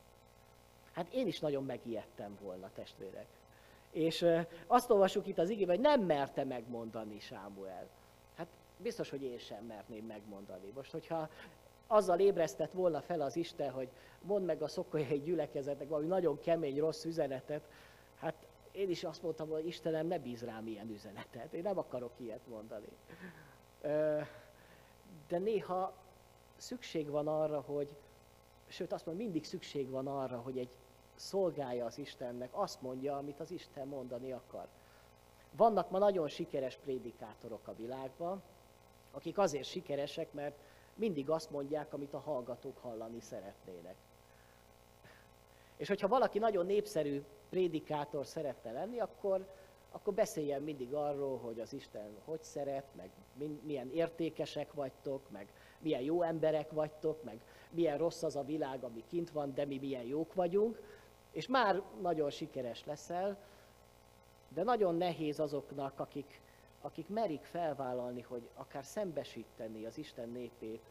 Hát 0.93 1.13
én 1.13 1.27
is 1.27 1.41
nagyon 1.41 1.65
megijedtem 1.65 2.39
volna, 2.43 2.71
testvérek. 2.75 3.27
És 3.91 4.27
azt 4.67 4.91
olvasjuk 4.91 5.27
itt 5.27 5.39
az 5.39 5.51
igében, 5.51 5.75
hogy 5.75 5.85
nem 5.85 6.01
merte 6.01 6.45
megmondani 6.45 7.21
Sámuel. 7.21 7.89
Biztos, 8.77 9.11
hogy 9.11 9.23
én 9.23 9.39
sem 9.39 9.65
merném 9.65 10.05
megmondani. 10.07 10.71
Most, 10.75 10.93
hogyha 10.93 11.29
azzal 11.87 12.19
ébresztett 12.19 12.73
volna 12.73 13.01
fel 13.01 13.21
az 13.21 13.37
Isten, 13.37 13.71
hogy 13.71 13.89
mondd 14.23 14.45
meg 14.45 14.63
a 14.63 14.69
szokolyai 14.69 15.21
gyülekezetnek 15.21 15.89
valami 15.89 16.07
nagyon 16.07 16.41
kemény, 16.41 16.79
rossz 16.79 17.05
üzenetet, 17.05 17.69
hát 18.19 18.47
én 18.73 18.91
is 18.91 19.05
azt 19.05 19.23
mondtam, 19.23 19.49
hogy 19.49 19.67
Istenem, 19.67 20.07
ne 20.07 20.19
bíz 20.19 20.45
rám 20.45 20.67
ilyen 20.67 20.89
üzenetet. 20.89 21.53
Én 21.53 21.63
nem 21.63 21.79
akarok 21.79 22.13
ilyet 22.17 22.47
mondani. 22.47 22.89
De 25.29 25.39
néha 25.39 25.95
szükség 26.57 27.11
van 27.11 27.29
arra, 27.29 27.61
hogy, 27.61 27.97
sőt 28.69 28.93
azt 28.93 29.07
mondom, 29.07 29.25
mindig 29.25 29.45
szükség 29.45 29.91
van 29.91 30.07
arra, 30.07 30.39
hogy 30.39 30.59
egy 30.59 30.77
szolgálja 31.15 31.85
az 31.85 31.99
Istennek, 31.99 32.49
azt 32.53 32.83
mondja, 32.83 33.17
amit 33.17 33.41
az 33.41 33.51
Isten 33.51 33.89
mondani 33.89 34.33
akar. 34.33 34.67
Vannak 35.57 35.91
ma 35.91 35.99
nagyon 35.99 36.29
sikeres 36.29 36.77
prédikátorok 36.77 37.69
a 37.69 37.75
világban, 37.75 38.43
akik 39.15 39.39
azért 39.39 39.65
sikeresek, 39.65 40.33
mert 40.33 40.59
mindig 40.95 41.31
azt 41.31 41.51
mondják, 41.51 41.93
amit 41.93 42.15
a 42.15 42.19
hallgatók 42.19 42.79
hallani 42.79 43.21
szeretnének. 43.21 43.97
És 45.77 45.89
hogyha 45.89 46.09
valaki 46.09 46.39
nagyon 46.39 46.67
népszerű 46.67 47.23
prédikátor 47.49 48.27
szeretne 48.27 48.73
lenni, 48.73 48.99
akkor, 49.01 49.47
akkor 49.91 50.15
beszéljen 50.15 50.63
mindig 50.63 50.95
arról, 50.95 51.39
hogy 51.39 51.61
az 51.61 51.73
Isten 51.73 52.17
hogy 52.25 52.43
szeret, 52.43 52.85
meg 52.97 53.11
milyen 53.63 53.91
értékesek 53.91 54.73
vagytok, 54.73 55.31
meg 55.31 55.49
milyen 55.79 56.03
jó 56.03 56.23
emberek 56.23 56.71
vagytok, 56.71 57.23
meg 57.23 57.41
milyen 57.71 57.99
rossz 57.99 58.23
az 58.23 58.37
a 58.37 58.45
világ, 58.45 58.85
ami 58.85 59.05
kint 59.09 59.31
van, 59.31 59.55
de 59.55 59.65
mi 59.65 59.79
milyen 59.79 60.05
jók 60.05 60.35
vagyunk, 60.35 60.81
és 61.31 61.47
már 61.47 61.83
nagyon 62.01 62.31
sikeres 62.31 62.85
leszel, 62.85 63.39
De 64.55 64.63
nagyon 64.63 64.95
nehéz 64.95 65.41
azoknak, 65.41 66.01
akik, 66.01 66.41
akik 66.85 67.09
merik 67.09 67.45
felvállalni, 67.45 68.23
hogy 68.23 68.49
akár 68.55 68.85
szembesíteni 68.85 69.85
az 69.85 69.99
Isten 69.99 70.29
népét 70.29 70.83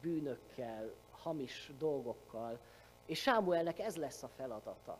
bűnökkel, 0.00 0.90
hamis 1.10 1.72
dolgokkal, 1.78 2.58
és 3.06 3.20
Sámuelnek 3.20 3.78
ez 3.78 3.96
lesz 3.96 4.22
a 4.22 4.28
feladata. 4.28 4.98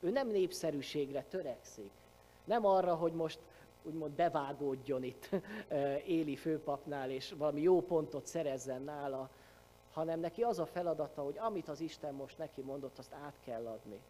Ő 0.00 0.10
nem 0.10 0.28
népszerűségre 0.28 1.22
törekszik, 1.22 1.90
nem 2.44 2.66
arra, 2.66 2.94
hogy 2.94 3.12
most 3.12 3.38
úgymond 3.82 4.12
bevágódjon 4.12 5.02
itt 5.02 5.28
Éli 6.06 6.36
főpapnál, 6.36 7.10
és 7.10 7.34
valami 7.38 7.60
jó 7.60 7.82
pontot 7.82 8.26
szerezzen 8.26 8.82
nála, 8.82 9.30
hanem 9.92 10.20
neki 10.20 10.42
az 10.42 10.58
a 10.58 10.66
feladata, 10.66 11.22
hogy 11.22 11.38
amit 11.38 11.68
az 11.68 11.80
Isten 11.80 12.14
most 12.14 12.38
neki 12.38 12.60
mondott, 12.60 12.98
azt 12.98 13.12
át 13.12 13.38
kell 13.44 13.66
adni. 13.66 14.00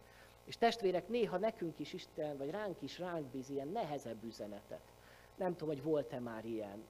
És 0.45 0.57
testvérek, 0.57 1.07
néha 1.07 1.37
nekünk 1.37 1.79
is 1.79 1.93
Isten, 1.93 2.37
vagy 2.37 2.49
ránk 2.49 2.81
is 2.81 2.99
ránk 2.99 3.25
bíz 3.25 3.49
ilyen 3.49 3.67
nehezebb 3.67 4.23
üzenetet. 4.23 4.81
Nem 5.39 5.55
tudom, 5.55 5.73
hogy 5.73 5.83
volt-e 5.83 6.19
már 6.19 6.45
ilyen. 6.45 6.83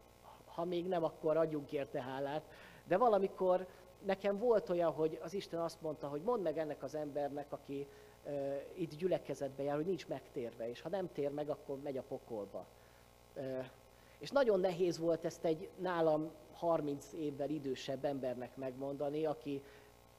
Ha 0.46 0.66
még 0.66 0.88
nem, 0.88 1.04
akkor 1.04 1.38
adjunk 1.38 1.72
érte 1.72 2.02
hálát. 2.02 2.44
De 2.88 2.98
valamikor 2.98 3.68
nekem 4.06 4.38
volt 4.38 4.70
olyan, 4.70 4.92
hogy 4.92 5.20
az 5.24 5.34
Isten 5.34 5.60
azt 5.60 5.82
mondta, 5.82 6.08
hogy 6.08 6.22
mondd 6.22 6.42
meg 6.42 6.58
ennek 6.58 6.84
az 6.84 6.96
embernek, 6.96 7.52
aki 7.52 7.88
uh, 8.26 8.56
itt 8.74 8.96
gyülekezetbe 8.96 9.64
jár, 9.64 9.76
hogy 9.76 9.86
nincs 9.86 10.08
megtérve, 10.08 10.70
és 10.70 10.82
ha 10.82 10.90
nem 10.90 11.12
tér 11.12 11.32
meg, 11.32 11.50
akkor 11.50 11.80
megy 11.82 11.98
a 11.98 12.04
pokolba. 12.08 12.66
Uh, 13.36 13.66
és 14.20 14.32
nagyon 14.32 14.60
nehéz 14.60 14.98
volt 14.98 15.26
ezt 15.26 15.46
egy 15.46 15.70
nálam 15.78 16.32
30 16.54 17.14
évvel 17.14 17.50
idősebb 17.50 18.06
embernek 18.06 18.56
megmondani, 18.56 19.26
aki 19.26 19.64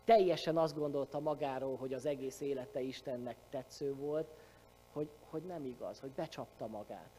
teljesen 0.05 0.57
azt 0.57 0.77
gondolta 0.77 1.21
magáról, 1.21 1.77
hogy 1.77 1.95
az 1.95 2.07
egész 2.07 2.41
élete 2.41 2.81
Istennek 2.81 3.37
tetsző 3.51 3.95
volt, 3.95 4.27
hogy, 4.93 5.09
hogy 5.31 5.43
nem 5.43 5.65
igaz, 5.65 6.01
hogy 6.01 6.11
becsapta 6.11 6.67
magát. 6.67 7.11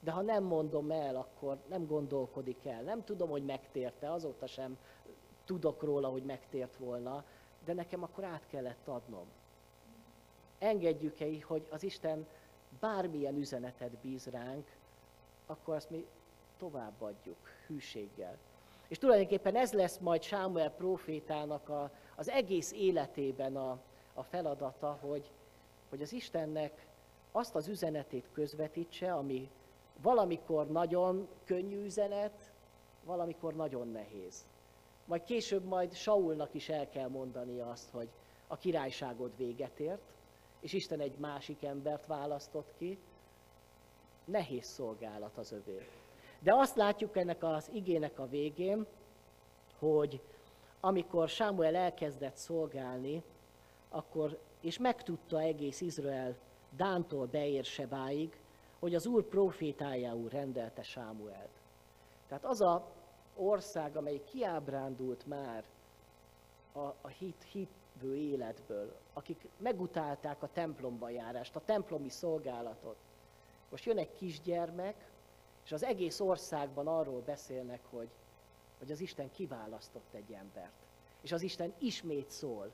De 0.00 0.10
ha 0.10 0.20
nem 0.20 0.44
mondom 0.44 0.90
el, 0.90 1.16
akkor 1.16 1.58
nem 1.68 1.86
gondolkodik 1.86 2.66
el. 2.66 2.82
Nem 2.82 3.04
tudom, 3.04 3.28
hogy 3.28 3.44
megtérte, 3.44 4.12
azóta 4.12 4.46
sem 4.46 4.78
tudok 5.44 5.82
róla, 5.82 6.08
hogy 6.08 6.22
megtért 6.22 6.76
volna, 6.76 7.24
de 7.64 7.72
nekem 7.72 8.02
akkor 8.02 8.24
át 8.24 8.46
kellett 8.46 8.88
adnom. 8.88 9.26
Engedjük-e, 10.58 11.26
hogy 11.42 11.66
az 11.70 11.82
Isten 11.82 12.26
bármilyen 12.80 13.36
üzenetet 13.36 13.90
bíz 13.90 14.26
ránk, 14.26 14.66
akkor 15.46 15.74
azt 15.74 15.90
mi 15.90 16.06
továbbadjuk 16.58 17.48
hűséggel. 17.66 18.38
És 18.88 18.98
tulajdonképpen 18.98 19.56
ez 19.56 19.72
lesz 19.72 19.98
majd 19.98 20.22
Sámuel 20.22 20.70
profétának 20.70 21.68
a, 21.68 21.90
az 22.14 22.28
egész 22.28 22.72
életében 22.72 23.56
a, 23.56 23.78
a 24.14 24.22
feladata, 24.22 24.98
hogy, 25.00 25.30
hogy 25.88 26.02
az 26.02 26.12
Istennek 26.12 26.86
azt 27.32 27.54
az 27.54 27.68
üzenetét 27.68 28.28
közvetítse, 28.32 29.14
ami 29.14 29.50
valamikor 30.02 30.66
nagyon 30.66 31.28
könnyű 31.44 31.84
üzenet, 31.84 32.52
valamikor 33.04 33.54
nagyon 33.54 33.88
nehéz. 33.88 34.46
Majd 35.04 35.22
később 35.22 35.64
majd 35.64 35.92
Saulnak 35.92 36.54
is 36.54 36.68
el 36.68 36.88
kell 36.88 37.08
mondani 37.08 37.60
azt, 37.60 37.90
hogy 37.90 38.08
a 38.46 38.56
királyságod 38.56 39.36
véget 39.36 39.80
ért, 39.80 40.12
és 40.60 40.72
Isten 40.72 41.00
egy 41.00 41.18
másik 41.18 41.64
embert 41.64 42.06
választott 42.06 42.74
ki. 42.78 42.98
Nehéz 44.24 44.66
szolgálat 44.66 45.36
az 45.36 45.52
övé. 45.52 45.88
De 46.38 46.54
azt 46.54 46.76
látjuk 46.76 47.16
ennek 47.16 47.42
az 47.42 47.70
igének 47.72 48.18
a 48.18 48.28
végén, 48.28 48.86
hogy 49.78 50.20
amikor 50.80 51.28
Sámuel 51.28 51.74
elkezdett 51.74 52.36
szolgálni, 52.36 53.22
akkor, 53.88 54.38
és 54.60 54.78
megtudta 54.78 55.40
egész 55.40 55.80
Izrael 55.80 56.36
Dántól 56.76 57.26
Beérsebáig, 57.26 58.40
hogy 58.80 58.94
az 58.94 59.06
Úr 59.06 59.24
profétájául 59.24 60.28
rendelte 60.28 60.82
Sámuelt. 60.82 61.60
Tehát 62.28 62.44
az 62.44 62.60
a 62.60 62.92
ország, 63.36 63.96
amely 63.96 64.24
kiábrándult 64.24 65.26
már 65.26 65.64
a, 66.72 66.78
a 66.78 67.08
hit, 67.18 67.42
hitvő 67.52 68.16
életből, 68.16 68.96
akik 69.12 69.48
megutálták 69.56 70.42
a 70.42 70.48
templomba 70.52 71.08
járást, 71.08 71.56
a 71.56 71.64
templomi 71.64 72.08
szolgálatot. 72.08 72.96
Most 73.68 73.84
jön 73.84 73.98
egy 73.98 74.12
kisgyermek, 74.12 75.10
és 75.64 75.72
az 75.72 75.84
egész 75.84 76.20
országban 76.20 76.86
arról 76.86 77.20
beszélnek, 77.20 77.80
hogy, 77.90 78.08
hogy 78.78 78.90
az 78.90 79.00
Isten 79.00 79.30
kiválasztott 79.30 80.14
egy 80.14 80.32
embert. 80.32 80.86
És 81.20 81.32
az 81.32 81.42
Isten 81.42 81.74
ismét 81.78 82.30
szól. 82.30 82.70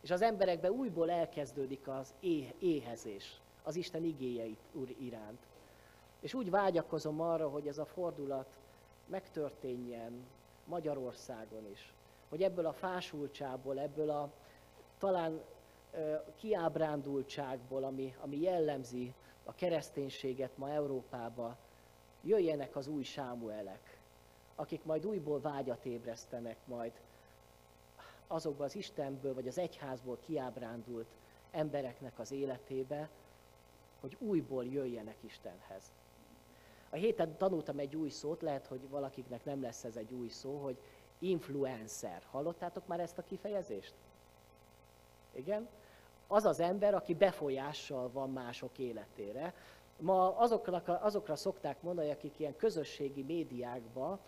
És 0.00 0.10
az 0.10 0.22
emberekben 0.22 0.70
újból 0.70 1.10
elkezdődik 1.10 1.88
az 1.88 2.14
éhezés, 2.58 3.40
az 3.64 3.76
Isten 3.76 4.04
igéjeit 4.04 4.58
iránt. 4.98 5.46
És 6.20 6.34
úgy 6.34 6.50
vágyakozom 6.50 7.20
arra, 7.20 7.48
hogy 7.48 7.66
ez 7.66 7.78
a 7.78 7.84
fordulat 7.84 8.58
megtörténjen 9.06 10.26
Magyarországon 10.64 11.70
is. 11.70 11.92
Hogy 12.28 12.42
ebből 12.42 12.66
a 12.66 12.72
fásultságból, 12.72 13.78
ebből 13.78 14.10
a 14.10 14.30
talán 14.98 15.40
kiábrándultságból, 16.36 17.84
ami, 17.84 18.14
ami 18.20 18.40
jellemzi 18.40 19.14
a 19.44 19.54
kereszténységet 19.54 20.56
ma 20.56 20.70
Európába, 20.70 21.56
jöjjenek 22.22 22.76
az 22.76 22.86
új 22.86 23.02
Sámuelek, 23.02 23.98
akik 24.54 24.84
majd 24.84 25.06
újból 25.06 25.40
vágyat 25.40 25.84
ébresztenek 25.84 26.56
majd 26.66 26.92
azokban 28.26 28.66
az 28.66 28.76
Istenből 28.76 29.34
vagy 29.34 29.48
az 29.48 29.58
egyházból 29.58 30.18
kiábrándult 30.26 31.06
embereknek 31.50 32.18
az 32.18 32.32
életébe, 32.32 33.08
hogy 34.04 34.16
újból 34.20 34.64
jöjjenek 34.64 35.16
Istenhez. 35.20 35.92
A 36.90 36.96
héten 36.96 37.36
tanultam 37.36 37.78
egy 37.78 37.96
új 37.96 38.08
szót, 38.08 38.42
lehet, 38.42 38.66
hogy 38.66 38.88
valakiknek 38.88 39.44
nem 39.44 39.62
lesz 39.62 39.84
ez 39.84 39.96
egy 39.96 40.12
új 40.12 40.28
szó, 40.28 40.56
hogy 40.56 40.76
influencer. 41.18 42.22
Hallottátok 42.30 42.86
már 42.86 43.00
ezt 43.00 43.18
a 43.18 43.22
kifejezést? 43.22 43.94
Igen? 45.32 45.68
Az 46.26 46.44
az 46.44 46.60
ember, 46.60 46.94
aki 46.94 47.14
befolyással 47.14 48.10
van 48.12 48.30
mások 48.30 48.78
életére. 48.78 49.54
Ma 50.00 50.36
azokra, 50.36 50.76
azokra 51.00 51.36
szokták 51.36 51.82
mondani, 51.82 52.10
akik 52.10 52.38
ilyen 52.38 52.56
közösségi 52.56 53.22
médiákban 53.22 54.18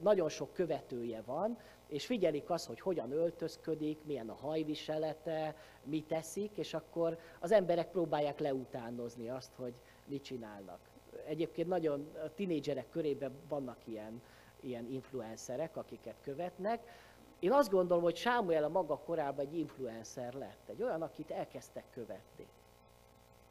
nagyon 0.00 0.28
sok 0.28 0.52
követője 0.52 1.22
van, 1.26 1.58
és 1.88 2.06
figyelik 2.06 2.50
azt, 2.50 2.66
hogy 2.66 2.80
hogyan 2.80 3.12
öltözködik, 3.12 4.04
milyen 4.04 4.28
a 4.28 4.34
hajviselete, 4.34 5.56
mit 5.82 6.06
teszik, 6.06 6.56
és 6.56 6.74
akkor 6.74 7.18
az 7.40 7.52
emberek 7.52 7.90
próbálják 7.90 8.38
leutánozni 8.38 9.28
azt, 9.28 9.54
hogy 9.56 9.74
mit 10.06 10.22
csinálnak. 10.22 10.78
Egyébként 11.26 11.68
nagyon 11.68 12.08
a 12.24 12.34
tinédzserek 12.34 12.90
körében 12.90 13.32
vannak 13.48 13.86
ilyen, 13.86 14.22
ilyen 14.60 14.86
influencerek, 14.86 15.76
akiket 15.76 16.16
követnek. 16.22 17.02
Én 17.38 17.52
azt 17.52 17.70
gondolom, 17.70 18.02
hogy 18.02 18.16
Sámuel 18.16 18.64
a 18.64 18.68
maga 18.68 18.98
korában 18.98 19.44
egy 19.44 19.58
influencer 19.58 20.34
lett, 20.34 20.68
egy 20.68 20.82
olyan, 20.82 21.02
akit 21.02 21.30
elkezdtek 21.30 21.84
követni, 21.90 22.46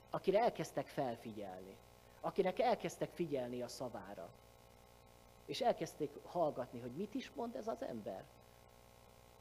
akire 0.09 0.39
elkezdtek 0.39 0.85
felfigyelni, 0.85 1.77
akinek 2.21 2.59
elkezdtek 2.59 3.09
figyelni 3.13 3.61
a 3.61 3.67
szavára. 3.67 4.29
És 5.53 5.61
elkezdték 5.61 6.11
hallgatni, 6.23 6.79
hogy 6.79 6.91
mit 6.91 7.13
is 7.13 7.31
mond 7.35 7.55
ez 7.55 7.67
az 7.67 7.81
ember. 7.81 8.23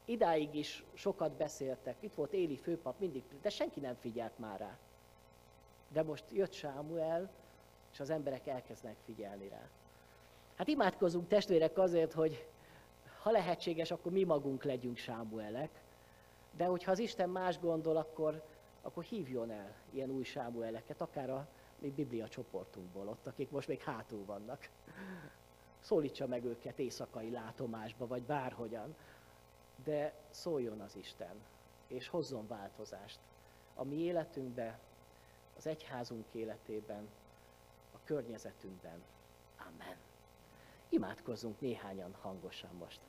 Idáig 0.05 0.55
is 0.55 0.83
sokat 0.93 1.31
beszéltek, 1.31 1.95
itt 1.99 2.13
volt 2.13 2.33
Éli 2.33 2.57
főpap 2.57 2.99
mindig, 2.99 3.23
de 3.41 3.49
senki 3.49 3.79
nem 3.79 3.95
figyelt 3.95 4.37
már 4.39 4.59
rá. 4.59 4.77
De 5.87 6.03
most 6.03 6.23
jött 6.31 6.51
Sámuel, 6.53 7.29
és 7.91 7.99
az 7.99 8.09
emberek 8.09 8.47
elkezdenek 8.47 8.97
figyelni 9.05 9.47
rá. 9.47 9.69
Hát 10.55 10.67
imádkozunk 10.67 11.27
testvérek 11.27 11.77
azért, 11.77 12.13
hogy 12.13 12.47
ha 13.21 13.31
lehetséges, 13.31 13.91
akkor 13.91 14.11
mi 14.11 14.23
magunk 14.23 14.63
legyünk 14.63 14.97
Sámuelek, 14.97 15.81
de 16.51 16.65
hogyha 16.65 16.91
az 16.91 16.99
Isten 16.99 17.29
más 17.29 17.59
gondol, 17.59 17.97
akkor, 17.97 18.43
akkor 18.81 19.03
hívjon 19.03 19.51
el 19.51 19.75
ilyen 19.89 20.09
új 20.09 20.23
Sámueleket, 20.23 21.01
akár 21.01 21.29
a 21.29 21.47
mi 21.79 21.89
Biblia 21.89 22.27
csoportunkból, 22.27 23.07
ott, 23.07 23.27
akik 23.27 23.49
most 23.49 23.67
még 23.67 23.81
hátul 23.81 24.25
vannak. 24.25 24.69
Szólítsa 25.83 26.27
meg 26.27 26.45
őket 26.45 26.79
éjszakai 26.79 27.31
látomásba, 27.31 28.07
vagy 28.07 28.23
bárhogyan, 28.23 28.95
de 29.83 30.13
szóljon 30.29 30.79
az 30.79 30.95
Isten, 30.95 31.35
és 31.87 32.07
hozzon 32.07 32.47
változást 32.47 33.19
a 33.75 33.83
mi 33.83 33.95
életünkbe, 33.95 34.79
az 35.57 35.67
egyházunk 35.67 36.25
életében, 36.31 37.09
környezetünkben. 38.03 39.03
Amen. 39.57 39.97
Imádkozzunk 40.89 41.59
néhányan 41.61 42.13
hangosan 42.21 42.75
most. 42.75 42.99